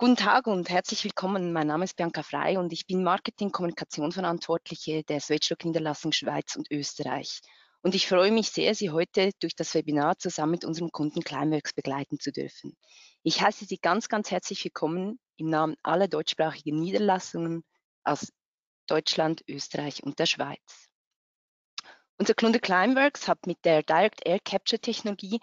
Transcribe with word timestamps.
Guten 0.00 0.16
Tag 0.16 0.46
und 0.46 0.70
herzlich 0.70 1.04
willkommen. 1.04 1.52
Mein 1.52 1.66
Name 1.66 1.84
ist 1.84 1.94
Bianca 1.94 2.22
Frei 2.22 2.58
und 2.58 2.72
ich 2.72 2.86
bin 2.86 3.04
Marketing-Kommunikation-Verantwortliche 3.04 5.02
der 5.04 5.20
Swedschlock-Niederlassung 5.20 6.12
Schweiz 6.12 6.56
und 6.56 6.70
Österreich. 6.70 7.40
Und 7.82 7.94
ich 7.94 8.08
freue 8.08 8.32
mich 8.32 8.48
sehr, 8.48 8.74
Sie 8.74 8.88
heute 8.88 9.28
durch 9.40 9.54
das 9.54 9.74
Webinar 9.74 10.16
zusammen 10.16 10.52
mit 10.52 10.64
unserem 10.64 10.90
Kunden 10.90 11.22
Climeworks 11.22 11.74
begleiten 11.74 12.18
zu 12.18 12.32
dürfen. 12.32 12.78
Ich 13.24 13.42
heiße 13.42 13.66
Sie 13.66 13.76
ganz, 13.76 14.08
ganz 14.08 14.30
herzlich 14.30 14.64
willkommen 14.64 15.20
im 15.36 15.50
Namen 15.50 15.76
aller 15.82 16.08
deutschsprachigen 16.08 16.80
Niederlassungen 16.80 17.62
aus 18.02 18.32
Deutschland, 18.86 19.44
Österreich 19.50 20.02
und 20.02 20.18
der 20.18 20.24
Schweiz. 20.24 20.88
Unser 22.16 22.32
Kunde 22.32 22.58
Climeworks 22.58 23.28
hat 23.28 23.46
mit 23.46 23.62
der 23.66 23.82
Direct 23.82 24.26
Air 24.26 24.40
Capture 24.40 24.80
Technologie 24.80 25.40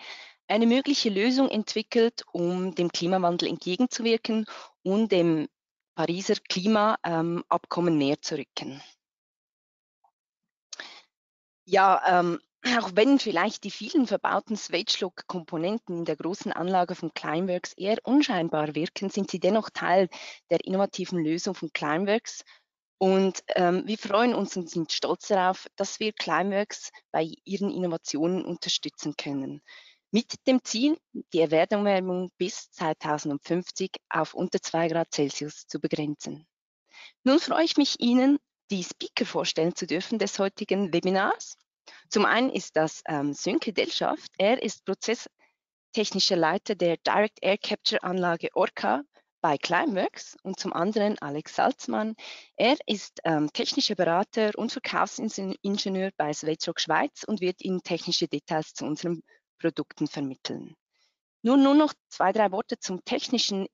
eine 0.47 0.65
mögliche 0.65 1.09
Lösung 1.09 1.49
entwickelt, 1.49 2.23
um 2.31 2.73
dem 2.73 2.89
Klimawandel 2.91 3.49
entgegenzuwirken 3.49 4.45
und 4.83 5.11
dem 5.11 5.47
Pariser 5.95 6.35
Klimaabkommen 6.47 7.97
näher 7.97 8.21
zu 8.21 8.37
rücken. 8.37 8.81
Ja, 11.65 12.01
ähm, 12.21 12.39
auch 12.77 12.91
wenn 12.93 13.19
vielleicht 13.19 13.63
die 13.63 13.71
vielen 13.71 14.07
verbauten 14.07 14.55
Swage-Lock-Komponenten 14.55 15.99
in 15.99 16.05
der 16.05 16.15
großen 16.15 16.51
Anlage 16.51 16.95
von 16.95 17.13
Climeworks 17.13 17.73
eher 17.73 17.97
unscheinbar 18.03 18.75
wirken, 18.75 19.09
sind 19.09 19.29
sie 19.29 19.39
dennoch 19.39 19.69
Teil 19.69 20.07
der 20.49 20.63
innovativen 20.65 21.23
Lösung 21.23 21.55
von 21.55 21.71
Climeworks. 21.73 22.43
Und 22.99 23.43
ähm, 23.55 23.83
wir 23.85 23.97
freuen 23.97 24.33
uns 24.33 24.55
und 24.57 24.69
sind 24.69 24.91
stolz 24.91 25.27
darauf, 25.27 25.67
dass 25.75 25.99
wir 25.99 26.13
Climeworks 26.13 26.91
bei 27.11 27.31
ihren 27.43 27.71
Innovationen 27.71 28.43
unterstützen 28.43 29.15
können 29.17 29.61
mit 30.11 30.47
dem 30.47 30.63
Ziel, 30.63 30.97
die 31.33 31.41
Erwärmung 31.41 32.31
bis 32.37 32.71
2050 32.71 33.91
auf 34.09 34.33
unter 34.33 34.61
2 34.61 34.87
Grad 34.87 35.13
Celsius 35.13 35.67
zu 35.67 35.79
begrenzen. 35.79 36.47
Nun 37.23 37.39
freue 37.39 37.65
ich 37.65 37.77
mich, 37.77 37.99
Ihnen 37.99 38.39
die 38.71 38.83
Speaker 38.83 39.25
vorstellen 39.25 39.75
zu 39.75 39.85
dürfen 39.85 40.19
des 40.19 40.39
heutigen 40.39 40.93
Webinars. 40.93 41.57
Zum 42.09 42.25
einen 42.25 42.49
ist 42.49 42.75
das 42.75 43.01
ähm, 43.07 43.33
Sönke 43.33 43.73
Delschaft. 43.73 44.31
Er 44.37 44.61
ist 44.61 44.85
prozesstechnischer 44.85 46.35
Leiter 46.35 46.75
der 46.75 46.97
Direct 46.97 47.39
Air 47.41 47.57
Capture 47.57 48.03
Anlage 48.03 48.49
Orca 48.53 49.03
bei 49.41 49.57
Climeworks 49.57 50.35
und 50.43 50.59
zum 50.59 50.73
anderen 50.73 51.17
Alex 51.19 51.55
Salzmann. 51.55 52.15
Er 52.55 52.77
ist 52.87 53.19
ähm, 53.23 53.51
technischer 53.53 53.95
Berater 53.95 54.51
und 54.55 54.71
Verkaufsingenieur 54.71 56.11
bei 56.17 56.33
Swedrock 56.33 56.79
Schweiz 56.79 57.23
und 57.23 57.39
wird 57.39 57.61
Ihnen 57.61 57.83
technische 57.83 58.27
Details 58.27 58.73
zu 58.73 58.85
unserem 58.85 59.21
Produkten 59.57 60.07
vermitteln. 60.07 60.75
Nun 61.41 61.63
nur 61.63 61.75
noch 61.75 61.93
zwei, 62.09 62.31
drei 62.31 62.51
Worte 62.51 62.79
zum 62.79 63.03
Technischen 63.05 63.67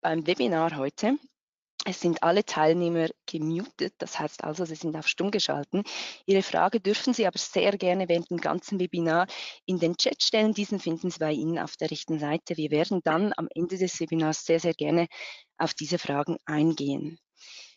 beim 0.00 0.26
Webinar 0.26 0.76
heute. 0.76 1.18
Es 1.84 2.00
sind 2.00 2.22
alle 2.22 2.44
Teilnehmer 2.44 3.08
gemutet, 3.26 3.94
das 3.98 4.18
heißt 4.18 4.44
also, 4.44 4.64
sie 4.64 4.76
sind 4.76 4.96
auf 4.96 5.08
Stumm 5.08 5.32
geschalten. 5.32 5.82
Ihre 6.26 6.42
Frage 6.42 6.80
dürfen 6.80 7.12
Sie 7.12 7.26
aber 7.26 7.38
sehr 7.38 7.76
gerne 7.76 8.08
während 8.08 8.30
dem 8.30 8.38
ganzen 8.38 8.78
Webinar 8.78 9.26
in 9.66 9.80
den 9.80 9.96
Chat 9.96 10.22
stellen. 10.22 10.54
Diesen 10.54 10.78
finden 10.78 11.10
Sie 11.10 11.18
bei 11.18 11.32
Ihnen 11.32 11.58
auf 11.58 11.76
der 11.76 11.90
rechten 11.90 12.20
Seite. 12.20 12.56
Wir 12.56 12.70
werden 12.70 13.00
dann 13.02 13.32
am 13.36 13.48
Ende 13.52 13.78
des 13.78 13.98
Webinars 13.98 14.44
sehr, 14.44 14.60
sehr 14.60 14.74
gerne 14.74 15.08
auf 15.58 15.74
diese 15.74 15.98
Fragen 15.98 16.36
eingehen. 16.44 17.18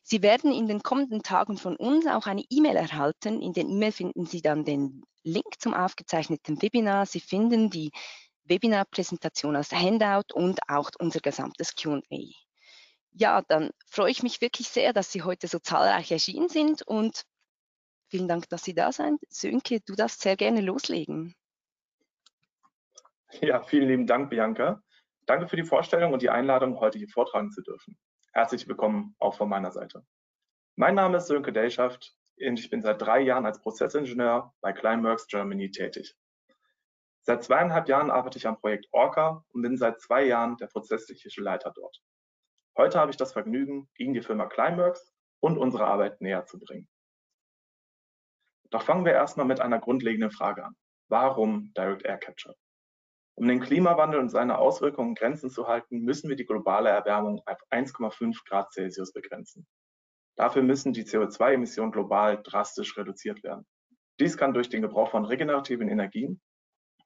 Sie 0.08 0.22
werden 0.22 0.54
in 0.54 0.68
den 0.68 0.84
kommenden 0.84 1.24
Tagen 1.24 1.58
von 1.58 1.76
uns 1.76 2.06
auch 2.06 2.28
eine 2.28 2.44
E-Mail 2.52 2.76
erhalten. 2.76 3.42
In 3.42 3.54
den 3.54 3.72
E-Mail 3.72 3.92
finden 3.92 4.28
Sie 4.28 4.44
dann 4.44 4.64
den 4.64 5.04
Link 5.24 5.60
zum 5.60 5.74
aufgezeichneten 5.74 6.62
Webinar. 6.62 7.08
Sie 7.08 7.20
finden 7.20 7.72
die 7.72 7.90
Webinar-Präsentation 8.44 9.56
als 9.56 9.72
Handout 9.72 10.32
und 10.36 10.60
auch 10.68 10.92
unser 11.00 11.22
gesamtes 11.22 11.76
Q&A. 11.76 12.20
Ja, 13.14 13.42
dann 13.48 13.72
freue 13.88 14.12
ich 14.12 14.22
mich 14.22 14.42
wirklich 14.42 14.68
sehr, 14.68 14.94
dass 14.94 15.12
Sie 15.12 15.24
heute 15.24 15.48
so 15.48 15.58
zahlreich 15.58 16.12
erschienen 16.12 16.50
sind 16.50 16.84
und 16.84 17.24
vielen 18.08 18.28
Dank, 18.28 18.48
dass 18.50 18.64
Sie 18.64 18.76
da 18.76 18.92
sind. 18.92 19.20
Sönke, 19.30 19.80
du 19.82 19.96
darfst 19.96 20.22
sehr 20.22 20.36
gerne 20.36 20.62
loslegen. 20.62 21.34
Ja, 23.42 23.64
vielen 23.64 23.88
lieben 23.88 24.06
Dank, 24.06 24.30
Bianca. 24.30 24.84
Danke 25.26 25.48
für 25.48 25.56
die 25.56 25.64
Vorstellung 25.64 26.14
und 26.14 26.22
die 26.22 26.30
Einladung, 26.30 26.80
heute 26.80 27.00
hier 27.00 27.10
vortragen 27.10 27.50
zu 27.50 27.64
dürfen. 27.64 27.98
Herzlich 28.38 28.68
willkommen 28.68 29.16
auch 29.20 29.36
von 29.36 29.48
meiner 29.48 29.72
Seite. 29.72 30.06
Mein 30.76 30.96
Name 30.96 31.20
ist 31.20 31.28
Sönke 31.28 31.54
Delschaft 31.54 32.18
und 32.38 32.60
ich 32.60 32.70
bin 32.70 32.84
seit 32.84 33.02
drei 33.02 33.22
Jahren 33.22 33.46
als 33.46 33.62
Prozessingenieur 33.62 34.54
bei 34.60 34.74
Climeworks 34.74 35.28
Germany 35.28 35.72
tätig. 35.72 36.18
Seit 37.22 37.46
zweieinhalb 37.46 37.88
Jahren 37.88 38.12
arbeite 38.12 38.38
ich 38.38 38.46
am 38.46 38.60
Projekt 38.60 38.88
Orca 38.92 39.46
und 39.54 39.62
bin 39.62 39.78
seit 39.78 40.02
zwei 40.02 40.26
Jahren 40.26 40.58
der 40.58 40.68
prozesstechnische 40.68 41.42
Leiter 41.42 41.72
dort. 41.74 42.04
Heute 42.78 43.00
habe 43.00 43.10
ich 43.10 43.16
das 43.16 43.32
Vergnügen, 43.32 43.90
Ihnen 43.98 44.14
die 44.14 44.22
Firma 44.22 44.48
Climeworks 44.48 45.14
und 45.40 45.58
unsere 45.58 45.88
Arbeit 45.88 46.20
näher 46.20 46.46
zu 46.46 46.60
bringen. 46.60 46.90
Doch 48.70 48.82
fangen 48.82 49.06
wir 49.06 49.14
erstmal 49.14 49.46
mit 49.46 49.62
einer 49.62 49.80
grundlegenden 49.80 50.32
Frage 50.32 50.66
an. 50.66 50.76
Warum 51.08 51.72
Direct 51.74 52.04
Air 52.04 52.18
Capture? 52.18 52.58
Um 53.36 53.48
den 53.50 53.60
Klimawandel 53.60 54.20
und 54.22 54.30
seine 54.30 54.58
Auswirkungen 54.58 55.10
in 55.10 55.16
Grenzen 55.16 55.50
zu 55.50 55.68
halten, 55.68 56.00
müssen 56.00 56.30
wir 56.30 56.38
die 56.38 56.46
globale 56.46 56.90
Erwärmung 56.90 57.42
auf 57.46 57.60
1,5 57.70 58.48
Grad 58.48 58.72
Celsius 58.72 59.12
begrenzen. 59.12 59.68
Dafür 60.38 60.64
müssen 60.64 60.94
die 60.94 61.04
CO2-Emissionen 61.04 61.92
global 61.92 62.42
drastisch 62.42 62.98
reduziert 62.98 63.44
werden. 63.44 63.66
Dies 64.20 64.38
kann 64.38 64.54
durch 64.54 64.70
den 64.70 64.82
Gebrauch 64.82 65.12
von 65.12 65.26
regenerativen 65.26 65.90
Energien, 65.90 66.42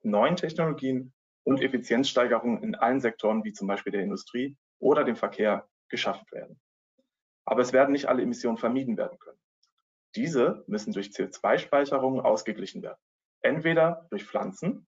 neuen 0.04 0.36
Technologien 0.36 1.14
und 1.44 1.62
Effizienzsteigerungen 1.62 2.62
in 2.64 2.76
allen 2.76 3.00
Sektoren 3.00 3.44
wie 3.44 3.54
zum 3.54 3.68
Beispiel 3.68 3.92
der 3.92 4.04
Industrie 4.04 4.56
oder 4.80 5.04
dem 5.04 5.16
Verkehr 5.16 5.68
geschaffen 5.90 6.26
werden. 6.32 6.60
Aber 7.46 7.62
es 7.62 7.74
werden 7.74 7.92
nicht 7.92 8.08
alle 8.08 8.22
Emissionen 8.22 8.58
vermieden 8.58 8.98
werden 8.98 9.18
können. 9.18 9.40
Diese 10.16 10.64
müssen 10.68 10.94
durch 10.94 11.08
CO2-Speicherungen 11.08 12.22
ausgeglichen 12.22 12.84
werden. 12.84 13.00
Entweder 13.42 14.08
durch 14.12 14.26
Pflanzen, 14.26 14.88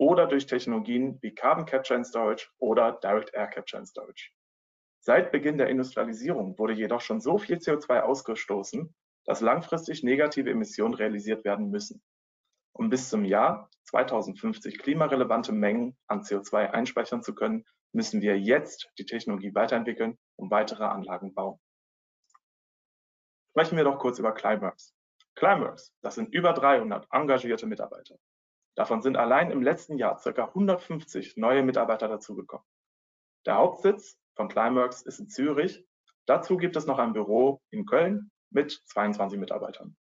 oder 0.00 0.26
durch 0.26 0.46
Technologien 0.46 1.18
wie 1.20 1.34
Carbon 1.34 1.66
Capture 1.66 1.94
and 1.94 2.06
Storage 2.06 2.48
oder 2.58 2.92
Direct 3.02 3.34
Air 3.34 3.48
Capture 3.48 3.80
and 3.80 3.86
Storage. 3.86 4.30
Seit 5.00 5.30
Beginn 5.30 5.58
der 5.58 5.68
Industrialisierung 5.68 6.58
wurde 6.58 6.72
jedoch 6.72 7.02
schon 7.02 7.20
so 7.20 7.36
viel 7.36 7.58
CO2 7.58 8.00
ausgestoßen, 8.00 8.94
dass 9.26 9.42
langfristig 9.42 10.02
negative 10.02 10.48
Emissionen 10.48 10.94
realisiert 10.94 11.44
werden 11.44 11.68
müssen. 11.68 12.02
Um 12.72 12.88
bis 12.88 13.10
zum 13.10 13.26
Jahr 13.26 13.68
2050 13.84 14.78
klimarelevante 14.78 15.52
Mengen 15.52 15.98
an 16.06 16.22
CO2 16.22 16.70
einspeichern 16.70 17.22
zu 17.22 17.34
können, 17.34 17.66
müssen 17.92 18.22
wir 18.22 18.40
jetzt 18.40 18.90
die 18.96 19.04
Technologie 19.04 19.54
weiterentwickeln 19.54 20.16
und 20.36 20.50
weitere 20.50 20.84
Anlagen 20.84 21.34
bauen. 21.34 21.60
Sprechen 23.50 23.76
wir 23.76 23.84
doch 23.84 23.98
kurz 23.98 24.18
über 24.18 24.32
Climeworks. 24.32 24.94
Climeworks, 25.34 25.92
das 26.00 26.14
sind 26.14 26.32
über 26.32 26.54
300 26.54 27.06
engagierte 27.12 27.66
Mitarbeiter. 27.66 28.16
Davon 28.80 29.02
sind 29.02 29.18
allein 29.18 29.50
im 29.50 29.60
letzten 29.60 29.98
Jahr 29.98 30.18
ca. 30.18 30.42
150 30.42 31.36
neue 31.36 31.62
Mitarbeiter 31.62 32.08
dazugekommen. 32.08 32.64
Der 33.44 33.56
Hauptsitz 33.56 34.18
von 34.36 34.48
Climeworks 34.48 35.02
ist 35.02 35.20
in 35.20 35.28
Zürich. 35.28 35.86
Dazu 36.24 36.56
gibt 36.56 36.76
es 36.76 36.86
noch 36.86 36.98
ein 36.98 37.12
Büro 37.12 37.60
in 37.68 37.84
Köln 37.84 38.30
mit 38.48 38.72
22 38.86 39.38
Mitarbeitern. 39.38 39.98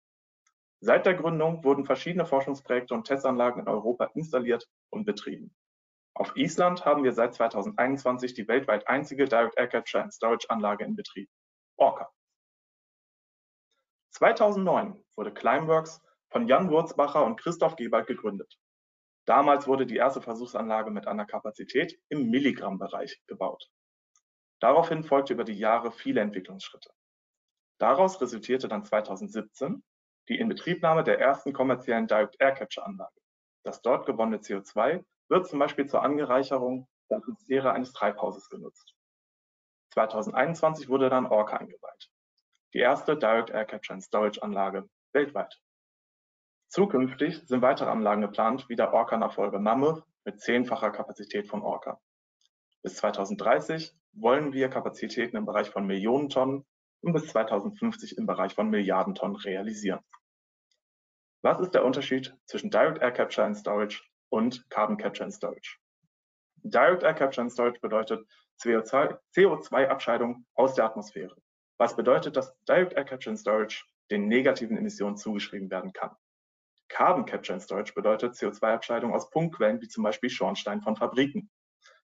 Seit 0.79 1.06
der 1.06 1.13
Gründung 1.13 1.63
wurden 1.63 1.85
verschiedene 1.85 2.25
Forschungsprojekte 2.25 2.95
und 2.95 3.06
Testanlagen 3.06 3.61
in 3.61 3.67
Europa 3.67 4.06
installiert 4.16 4.67
und 4.90 5.05
betrieben. 5.05 5.55
Auf 6.16 6.35
Island 6.35 6.84
haben 6.84 7.03
wir 7.03 7.13
seit 7.13 7.35
2021 7.35 8.34
die 8.34 8.47
weltweit 8.47 8.88
einzige 8.88 9.25
Direct 9.25 9.55
Air 9.55 9.67
Capture 9.67 10.01
and 10.01 10.11
Storage 10.11 10.50
Anlage 10.50 10.84
in 10.84 10.95
Betrieb, 10.95 11.29
Orca. 11.78 12.11
2009 14.13 15.00
wurde 15.16 15.31
Climeworks 15.31 16.01
von 16.31 16.47
Jan 16.47 16.72
Wurzbacher 16.72 17.23
und 17.23 17.40
Christoph 17.40 17.75
Gebald 17.75 18.07
gegründet. 18.07 18.57
Damals 19.25 19.67
wurde 19.67 19.85
die 19.85 19.95
erste 19.95 20.22
Versuchsanlage 20.22 20.91
mit 20.91 21.07
einer 21.07 21.25
Kapazität 21.25 22.00
im 22.09 22.29
Milligramm-Bereich 22.29 23.22
gebaut. 23.28 23.69
Daraufhin 24.59 25.03
folgte 25.03 25.34
über 25.34 25.43
die 25.43 25.58
Jahre 25.58 25.91
viele 25.91 26.22
Entwicklungsschritte. 26.22 26.90
Daraus 27.79 28.20
resultierte 28.22 28.67
dann 28.67 28.85
2017 28.85 29.84
die 30.29 30.40
Inbetriebnahme 30.40 31.03
der 31.03 31.20
ersten 31.20 31.53
kommerziellen 31.53 32.08
Direct 32.08 32.35
Air 32.40 32.53
Capture 32.53 32.85
Anlage. 32.85 33.20
Das 33.64 33.81
dort 33.81 34.05
gewonnene 34.05 34.37
CO2 34.37 35.03
wird 35.29 35.47
zum 35.47 35.59
Beispiel 35.59 35.85
zur 35.85 36.03
Angereicherung 36.03 36.87
der 37.09 37.17
Atmosphäre 37.17 37.72
eines 37.72 37.93
Treibhauses 37.93 38.49
genutzt. 38.49 38.93
2021 39.93 40.90
wurde 40.90 41.09
dann 41.09 41.28
Orca 41.28 41.58
eingeweiht, 41.58 42.09
die 42.73 42.79
erste 42.79 43.17
Direct 43.17 43.52
Air 43.52 43.66
Capture 43.66 43.93
and 43.93 44.03
Storage 44.03 44.41
Anlage 44.41 44.90
weltweit. 45.14 45.61
Zukünftig 46.73 47.43
sind 47.46 47.61
weitere 47.61 47.91
Anlagen 47.91 48.22
geplant, 48.22 48.67
wie 48.67 48.75
der 48.75 48.96
Orca-Nachfolger 48.96 49.59
Mammoth 49.59 50.02
mit 50.25 50.41
zehnfacher 50.41 50.90
Kapazität 50.90 51.47
von 51.47 51.61
Orca. 51.61 52.02
Bis 52.81 52.96
2030 52.96 53.96
wollen 54.14 54.53
wir 54.53 54.70
Kapazitäten 54.70 55.37
im 55.37 55.46
Bereich 55.46 55.70
von 55.70 55.85
Millionen 55.85 56.29
Tonnen 56.29 56.66
und 57.02 57.14
bis 57.14 57.28
2050 57.28 58.17
im 58.17 58.25
Bereich 58.25 58.55
von 58.55 58.72
Milliarden 58.72 59.14
Tonnen 59.14 59.35
realisieren. 59.35 59.99
Was 61.43 61.59
ist 61.59 61.75
der 61.75 61.85
Unterschied 61.85 62.35
zwischen 62.47 62.72
Direct 62.72 63.03
Air 63.03 63.11
Capture 63.11 63.46
and 63.46 63.55
Storage 63.55 64.02
und 64.29 64.67
Carbon 64.72 64.97
Capture 64.97 65.26
and 65.26 65.34
Storage? 65.35 65.78
Direct 66.64 67.03
Air 67.03 67.14
Capture 67.14 67.43
and 67.43 67.52
Storage 67.52 67.81
bedeutet 67.81 68.28
CO2-Abscheidung 68.64 70.47
aus 70.55 70.73
der 70.73 70.85
Atmosphäre, 70.85 71.35
was 71.78 71.96
bedeutet, 71.96 72.35
dass 72.35 72.52
Direct 72.67 72.93
Air 72.93 73.05
Capture 73.05 73.29
and 73.29 73.40
Storage 73.40 73.85
den 74.09 74.28
negativen 74.28 74.76
Emissionen 74.76 75.17
zugeschrieben 75.17 75.69
werden 75.69 75.93
kann. 75.93 76.09
Carbon 76.93 77.25
Capture 77.25 77.53
and 77.53 77.63
Storage 77.63 77.95
bedeutet 77.95 78.35
CO2-Abscheidung 78.35 79.16
aus 79.16 79.31
Punktquellen 79.31 79.81
wie 79.81 79.87
zum 79.87 80.03
Beispiel 80.03 80.29
Schornstein 80.29 80.84
von 80.84 80.95
Fabriken. 80.95 81.49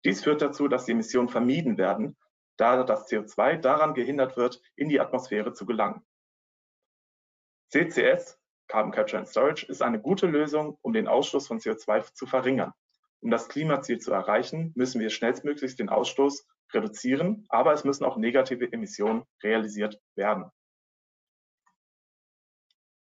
Dies 0.03 0.23
führt 0.23 0.43
dazu, 0.43 0.67
dass 0.67 0.85
die 0.85 0.91
Emissionen 0.91 1.27
vermieden 1.27 1.79
werden, 1.79 2.15
da 2.55 2.83
das 2.83 3.09
CO2 3.09 3.57
daran 3.57 3.95
gehindert 3.95 4.37
wird, 4.37 4.61
in 4.75 4.87
die 4.87 4.99
Atmosphäre 4.99 5.53
zu 5.53 5.65
gelangen. 5.65 6.05
CCS, 7.71 8.39
Carbon 8.67 8.91
Capture 8.91 9.17
and 9.17 9.27
Storage, 9.27 9.65
ist 9.65 9.81
eine 9.81 9.99
gute 9.99 10.27
Lösung, 10.27 10.77
um 10.83 10.93
den 10.93 11.07
Ausstoß 11.07 11.47
von 11.47 11.59
CO2 11.59 12.13
zu 12.13 12.27
verringern. 12.27 12.71
Um 13.21 13.31
das 13.31 13.49
Klimaziel 13.49 13.97
zu 13.97 14.11
erreichen, 14.13 14.71
müssen 14.75 15.01
wir 15.01 15.09
schnellstmöglichst 15.09 15.79
den 15.79 15.89
Ausstoß 15.89 16.47
reduzieren, 16.71 17.47
aber 17.49 17.73
es 17.73 17.85
müssen 17.85 18.05
auch 18.05 18.17
negative 18.17 18.71
Emissionen 18.71 19.23
realisiert 19.41 19.99
werden. 20.13 20.51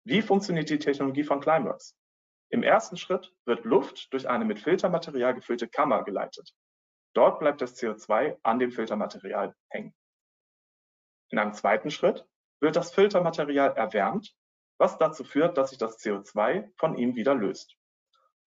Wie 0.09 0.23
funktioniert 0.23 0.71
die 0.71 0.79
Technologie 0.79 1.23
von 1.23 1.39
Climeworks? 1.39 1.95
Im 2.49 2.63
ersten 2.63 2.97
Schritt 2.97 3.31
wird 3.45 3.63
Luft 3.63 4.11
durch 4.11 4.27
eine 4.27 4.43
mit 4.43 4.59
Filtermaterial 4.59 5.35
gefüllte 5.35 5.67
Kammer 5.67 6.03
geleitet. 6.03 6.51
Dort 7.13 7.37
bleibt 7.37 7.61
das 7.61 7.79
CO2 7.79 8.39
an 8.41 8.57
dem 8.57 8.71
Filtermaterial 8.71 9.53
hängen. 9.69 9.93
In 11.29 11.37
einem 11.37 11.53
zweiten 11.53 11.91
Schritt 11.91 12.25
wird 12.59 12.75
das 12.75 12.91
Filtermaterial 12.91 13.77
erwärmt, 13.77 14.35
was 14.79 14.97
dazu 14.97 15.23
führt, 15.23 15.59
dass 15.59 15.69
sich 15.69 15.77
das 15.77 15.99
CO2 15.99 16.71
von 16.77 16.97
ihm 16.97 17.13
wieder 17.13 17.35
löst. 17.35 17.77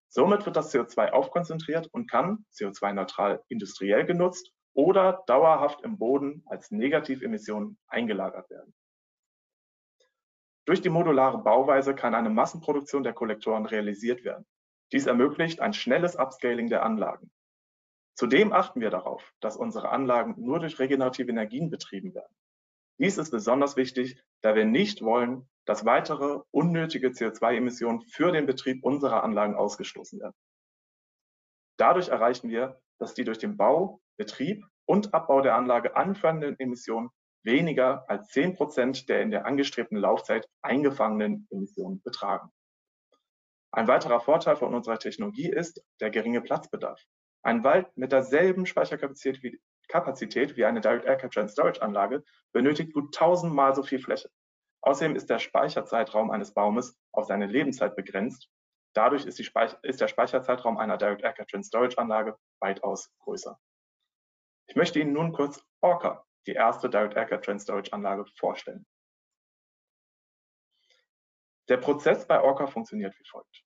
Somit 0.09 0.45
wird 0.45 0.57
das 0.57 0.75
CO2 0.75 1.11
aufkonzentriert 1.11 1.87
und 1.93 2.11
kann 2.11 2.45
CO2-neutral 2.55 3.41
industriell 3.47 4.05
genutzt 4.05 4.51
oder 4.75 5.23
dauerhaft 5.29 5.83
im 5.83 5.97
Boden 5.97 6.43
als 6.47 6.73
Negativemission 6.73 7.79
eingelagert 7.87 8.51
werden. 8.51 8.75
Durch 10.65 10.81
die 10.81 10.91
modulare 10.91 11.39
Bauweise 11.39 11.95
kann 11.95 12.15
eine 12.15 12.31
Massenproduktion 12.31 13.03
der 13.03 13.13
Kollektoren 13.13 13.67
realisiert 13.67 14.25
werden. 14.25 14.47
Dies 14.93 15.07
ermöglicht 15.07 15.61
ein 15.61 15.73
schnelles 15.73 16.17
Upscaling 16.17 16.69
der 16.69 16.85
Anlagen. 16.85 17.33
Zudem 18.15 18.53
achten 18.53 18.81
wir 18.81 18.91
darauf, 18.91 19.33
dass 19.41 19.57
unsere 19.57 19.89
Anlagen 19.89 20.35
nur 20.37 20.61
durch 20.61 20.79
regenerative 20.79 21.31
Energien 21.31 21.71
betrieben 21.71 22.15
werden. 22.15 22.35
Dies 22.99 23.19
ist 23.19 23.31
besonders 23.31 23.77
wichtig, 23.77 24.23
da 24.43 24.55
wir 24.55 24.65
nicht 24.65 25.03
wollen, 25.03 25.49
dass 25.65 25.85
weitere 25.85 26.41
unnötige 26.51 27.09
CO2-Emissionen 27.09 28.03
für 28.03 28.31
den 28.31 28.47
Betrieb 28.47 28.85
unserer 28.85 29.25
Anlagen 29.25 29.55
ausgestoßen 29.55 30.21
werden. 30.21 30.35
Dadurch 31.79 32.09
erreichen 32.09 32.51
wir, 32.51 32.81
dass 32.99 33.15
die 33.15 33.25
durch 33.25 33.39
den 33.39 33.57
Bau, 33.57 34.01
Betrieb 34.17 34.65
und 34.85 35.15
Abbau 35.15 35.41
der 35.41 35.57
Anlage 35.57 35.97
anfallenden 35.97 36.59
Emissionen 36.61 37.11
weniger 37.45 38.09
als 38.09 38.29
10 38.29 38.55
Prozent 38.55 39.09
der 39.09 39.23
in 39.23 39.31
der 39.31 39.47
angestrebten 39.47 39.97
Laufzeit 39.97 40.49
eingefangenen 40.63 41.47
Emissionen 41.51 42.03
betragen. 42.03 42.51
Ein 43.73 43.89
weiterer 43.89 44.21
Vorteil 44.21 44.57
von 44.57 44.75
unserer 44.75 44.99
Technologie 44.99 45.49
ist 45.49 45.83
der 46.01 46.11
geringe 46.11 46.43
Platzbedarf. 46.43 47.01
Ein 47.43 47.65
Wald 47.65 47.87
mit 47.97 48.13
derselben 48.13 48.67
Speicherkapazität 48.67 49.43
wie, 49.43 50.65
eine 50.65 50.81
Direct 50.81 51.07
Air 51.07 51.17
Capture 51.17 51.43
and 51.43 51.51
Storage 51.51 51.83
Anlage 51.83 52.23
benötigt 52.53 52.93
gut 52.93 53.15
tausendmal 53.15 53.75
so 53.75 53.83
viel 53.83 53.99
Fläche. 53.99 54.31
Außerdem 54.83 55.17
ist 55.17 55.31
der 55.31 55.39
Speicherzeitraum 55.39 56.31
eines 56.31 56.53
Baumes 56.53 56.97
auf 57.13 57.25
seine 57.25 57.47
Lebenszeit 57.47 57.97
begrenzt. 57.97 58.49
Dadurch 58.95 59.25
ist, 59.25 59.41
ist 59.41 60.01
der 60.01 60.09
Speicherzeitraum 60.09 60.77
einer 60.77 60.99
Direct 60.99 61.23
Air 61.23 61.33
Capture 61.33 61.59
and 61.59 61.67
Storage 61.67 61.99
Anlage 61.99 62.37
weitaus 62.61 63.11
größer. 63.21 63.59
Ich 64.67 64.77
möchte 64.77 65.01
Ihnen 65.01 65.15
nun 65.15 65.33
kurz 65.33 65.65
Orca 65.81 66.25
die 66.47 66.53
erste 66.53 66.91
Direct 66.91 67.15
Air 67.15 67.27
Capture 67.27 67.59
Storage 67.59 67.93
Anlage 67.93 68.25
vorstellen. 68.37 68.87
Der 71.69 71.77
Prozess 71.77 72.27
bei 72.27 72.41
Orca 72.41 72.67
funktioniert 72.67 73.19
wie 73.19 73.25
folgt. 73.25 73.65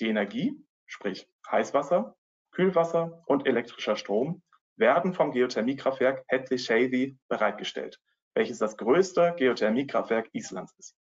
Die 0.00 0.08
Energie, 0.08 0.64
sprich 0.86 1.28
Heißwasser, 1.50 2.16
Kühlwasser 2.52 3.22
und 3.26 3.46
elektrischer 3.46 3.96
Strom, 3.96 4.42
werden 4.76 5.12
vom 5.12 5.32
Geothermiekraftwerk 5.32 6.24
Hetli 6.28 6.58
Shavy 6.58 7.18
bereitgestellt, 7.28 8.00
welches 8.34 8.58
das 8.58 8.76
größte 8.76 9.34
Geothermiekraftwerk 9.36 10.28
Islands 10.32 10.74
ist. 10.78 10.96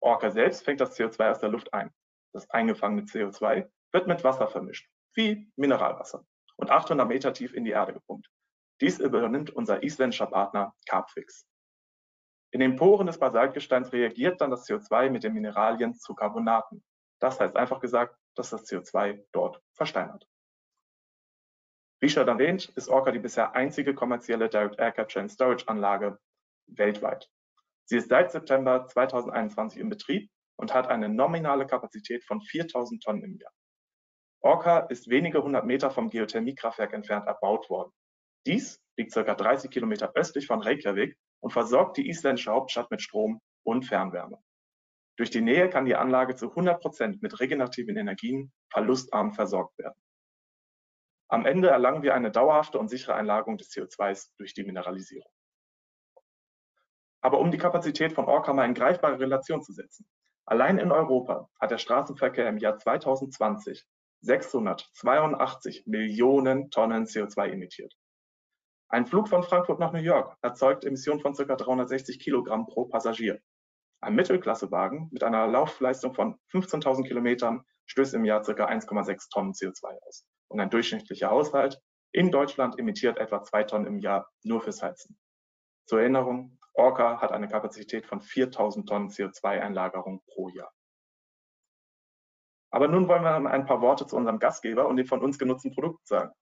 Orca 0.00 0.30
selbst 0.30 0.64
fängt 0.64 0.80
das 0.80 0.98
CO2 0.98 1.30
aus 1.30 1.40
der 1.40 1.50
Luft 1.50 1.74
ein. 1.74 1.90
Das 2.32 2.48
eingefangene 2.50 3.02
CO2 3.02 3.68
wird 3.92 4.06
mit 4.06 4.24
Wasser 4.24 4.48
vermischt, 4.48 4.88
wie 5.14 5.50
Mineralwasser, 5.56 6.24
und 6.56 6.70
800 6.70 7.06
Meter 7.06 7.32
tief 7.32 7.52
in 7.52 7.64
die 7.64 7.72
Erde 7.72 7.92
gepumpt. 7.92 8.30
Dies 8.80 8.98
übernimmt 8.98 9.50
unser 9.50 9.82
isländischer 9.82 10.26
Partner 10.26 10.74
Carbfix. 10.88 11.46
In 12.52 12.60
den 12.60 12.76
Poren 12.76 13.06
des 13.06 13.18
Basaltgesteins 13.18 13.92
reagiert 13.92 14.40
dann 14.40 14.50
das 14.50 14.66
CO2 14.66 15.10
mit 15.10 15.22
den 15.22 15.34
Mineralien 15.34 15.94
zu 15.94 16.14
Carbonaten. 16.14 16.82
Das 17.20 17.38
heißt 17.38 17.56
einfach 17.56 17.80
gesagt, 17.80 18.16
dass 18.34 18.50
das 18.50 18.66
CO2 18.66 19.24
dort 19.32 19.62
versteinert. 19.74 20.26
Wie 22.00 22.08
schon 22.08 22.26
erwähnt, 22.26 22.70
ist 22.76 22.88
Orca 22.88 23.12
die 23.12 23.18
bisher 23.18 23.54
einzige 23.54 23.94
kommerzielle 23.94 24.48
Direct 24.48 24.78
Air 24.78 24.92
Capture 24.92 25.20
and 25.20 25.30
Storage 25.30 25.68
Anlage 25.68 26.18
weltweit. 26.66 27.30
Sie 27.84 27.98
ist 27.98 28.08
seit 28.08 28.32
September 28.32 28.86
2021 28.86 29.78
in 29.78 29.90
Betrieb 29.90 30.30
und 30.56 30.72
hat 30.72 30.88
eine 30.88 31.10
nominale 31.10 31.66
Kapazität 31.66 32.24
von 32.24 32.40
4000 32.40 33.02
Tonnen 33.02 33.24
im 33.24 33.36
Jahr. 33.36 33.52
Orca 34.42 34.78
ist 34.80 35.08
wenige 35.10 35.42
hundert 35.42 35.66
Meter 35.66 35.90
vom 35.90 36.08
Geothermiekraftwerk 36.08 36.94
entfernt 36.94 37.26
erbaut 37.26 37.68
worden. 37.68 37.92
Dies 38.46 38.80
liegt 38.96 39.12
ca. 39.12 39.34
30 39.34 39.70
Kilometer 39.70 40.12
östlich 40.14 40.46
von 40.46 40.60
Reykjavik 40.60 41.16
und 41.40 41.52
versorgt 41.52 41.96
die 41.96 42.08
isländische 42.08 42.52
Hauptstadt 42.52 42.90
mit 42.90 43.02
Strom 43.02 43.40
und 43.64 43.84
Fernwärme. 43.84 44.38
Durch 45.16 45.30
die 45.30 45.42
Nähe 45.42 45.68
kann 45.68 45.84
die 45.84 45.96
Anlage 45.96 46.34
zu 46.34 46.48
100 46.48 46.80
Prozent 46.80 47.22
mit 47.22 47.40
regenerativen 47.40 47.96
Energien 47.96 48.52
verlustarm 48.70 49.32
versorgt 49.32 49.76
werden. 49.78 50.00
Am 51.28 51.46
Ende 51.46 51.68
erlangen 51.68 52.02
wir 52.02 52.14
eine 52.14 52.30
dauerhafte 52.30 52.78
und 52.78 52.88
sichere 52.88 53.14
Einlagerung 53.14 53.56
des 53.56 53.70
CO2s 53.70 54.32
durch 54.38 54.54
die 54.54 54.64
Mineralisierung. 54.64 55.30
Aber 57.20 57.38
um 57.38 57.50
die 57.50 57.58
Kapazität 57.58 58.12
von 58.12 58.24
mal 58.24 58.64
in 58.64 58.74
greifbare 58.74 59.20
Relation 59.20 59.62
zu 59.62 59.72
setzen. 59.72 60.06
Allein 60.46 60.78
in 60.78 60.90
Europa 60.90 61.48
hat 61.60 61.70
der 61.70 61.78
Straßenverkehr 61.78 62.48
im 62.48 62.58
Jahr 62.58 62.78
2020 62.78 63.86
682 64.22 65.86
Millionen 65.86 66.70
Tonnen 66.70 67.04
CO2 67.04 67.50
emittiert. 67.50 67.94
Ein 68.92 69.06
Flug 69.06 69.28
von 69.28 69.44
Frankfurt 69.44 69.78
nach 69.78 69.92
New 69.92 70.00
York 70.00 70.36
erzeugt 70.42 70.84
Emissionen 70.84 71.20
von 71.20 71.32
ca. 71.34 71.44
360 71.54 72.18
Kilogramm 72.18 72.66
pro 72.66 72.86
Passagier. 72.86 73.40
Ein 74.00 74.16
Mittelklassewagen 74.16 75.08
mit 75.12 75.22
einer 75.22 75.46
Laufleistung 75.46 76.12
von 76.12 76.40
15.000 76.52 77.06
Kilometern 77.06 77.64
stößt 77.86 78.14
im 78.14 78.24
Jahr 78.24 78.42
ca. 78.42 78.50
1,6 78.50 79.30
Tonnen 79.30 79.52
CO2 79.52 79.96
aus. 80.08 80.26
Und 80.48 80.58
ein 80.58 80.70
durchschnittlicher 80.70 81.30
Haushalt 81.30 81.80
in 82.10 82.32
Deutschland 82.32 82.80
emittiert 82.80 83.18
etwa 83.18 83.44
2 83.44 83.62
Tonnen 83.62 83.86
im 83.86 83.98
Jahr 84.00 84.28
nur 84.42 84.60
fürs 84.60 84.82
Heizen. 84.82 85.16
Zur 85.86 86.00
Erinnerung, 86.00 86.58
Orca 86.74 87.20
hat 87.20 87.30
eine 87.30 87.46
Kapazität 87.46 88.06
von 88.06 88.20
4.000 88.20 88.86
Tonnen 88.86 89.10
CO2-Einlagerung 89.10 90.20
pro 90.26 90.48
Jahr. 90.48 90.72
Aber 92.72 92.88
nun 92.88 93.06
wollen 93.06 93.22
wir 93.22 93.50
ein 93.50 93.66
paar 93.66 93.82
Worte 93.82 94.04
zu 94.06 94.16
unserem 94.16 94.40
Gastgeber 94.40 94.88
und 94.88 94.96
den 94.96 95.06
von 95.06 95.22
uns 95.22 95.38
genutzten 95.38 95.70
Produkten 95.70 96.06
sagen. 96.06 96.32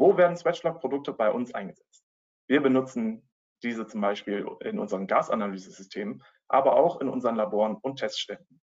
Wo 0.00 0.16
werden 0.16 0.34
Sweatshop-Produkte 0.34 1.12
bei 1.12 1.30
uns 1.30 1.52
eingesetzt? 1.52 2.02
Wir 2.48 2.62
benutzen 2.62 3.28
diese 3.62 3.86
zum 3.86 4.00
Beispiel 4.00 4.46
in 4.60 4.78
unseren 4.78 5.06
Gasanalysesystemen, 5.06 6.24
aber 6.48 6.76
auch 6.76 7.02
in 7.02 7.10
unseren 7.10 7.36
Laboren 7.36 7.76
und 7.76 7.98
Teststätten. 7.98 8.62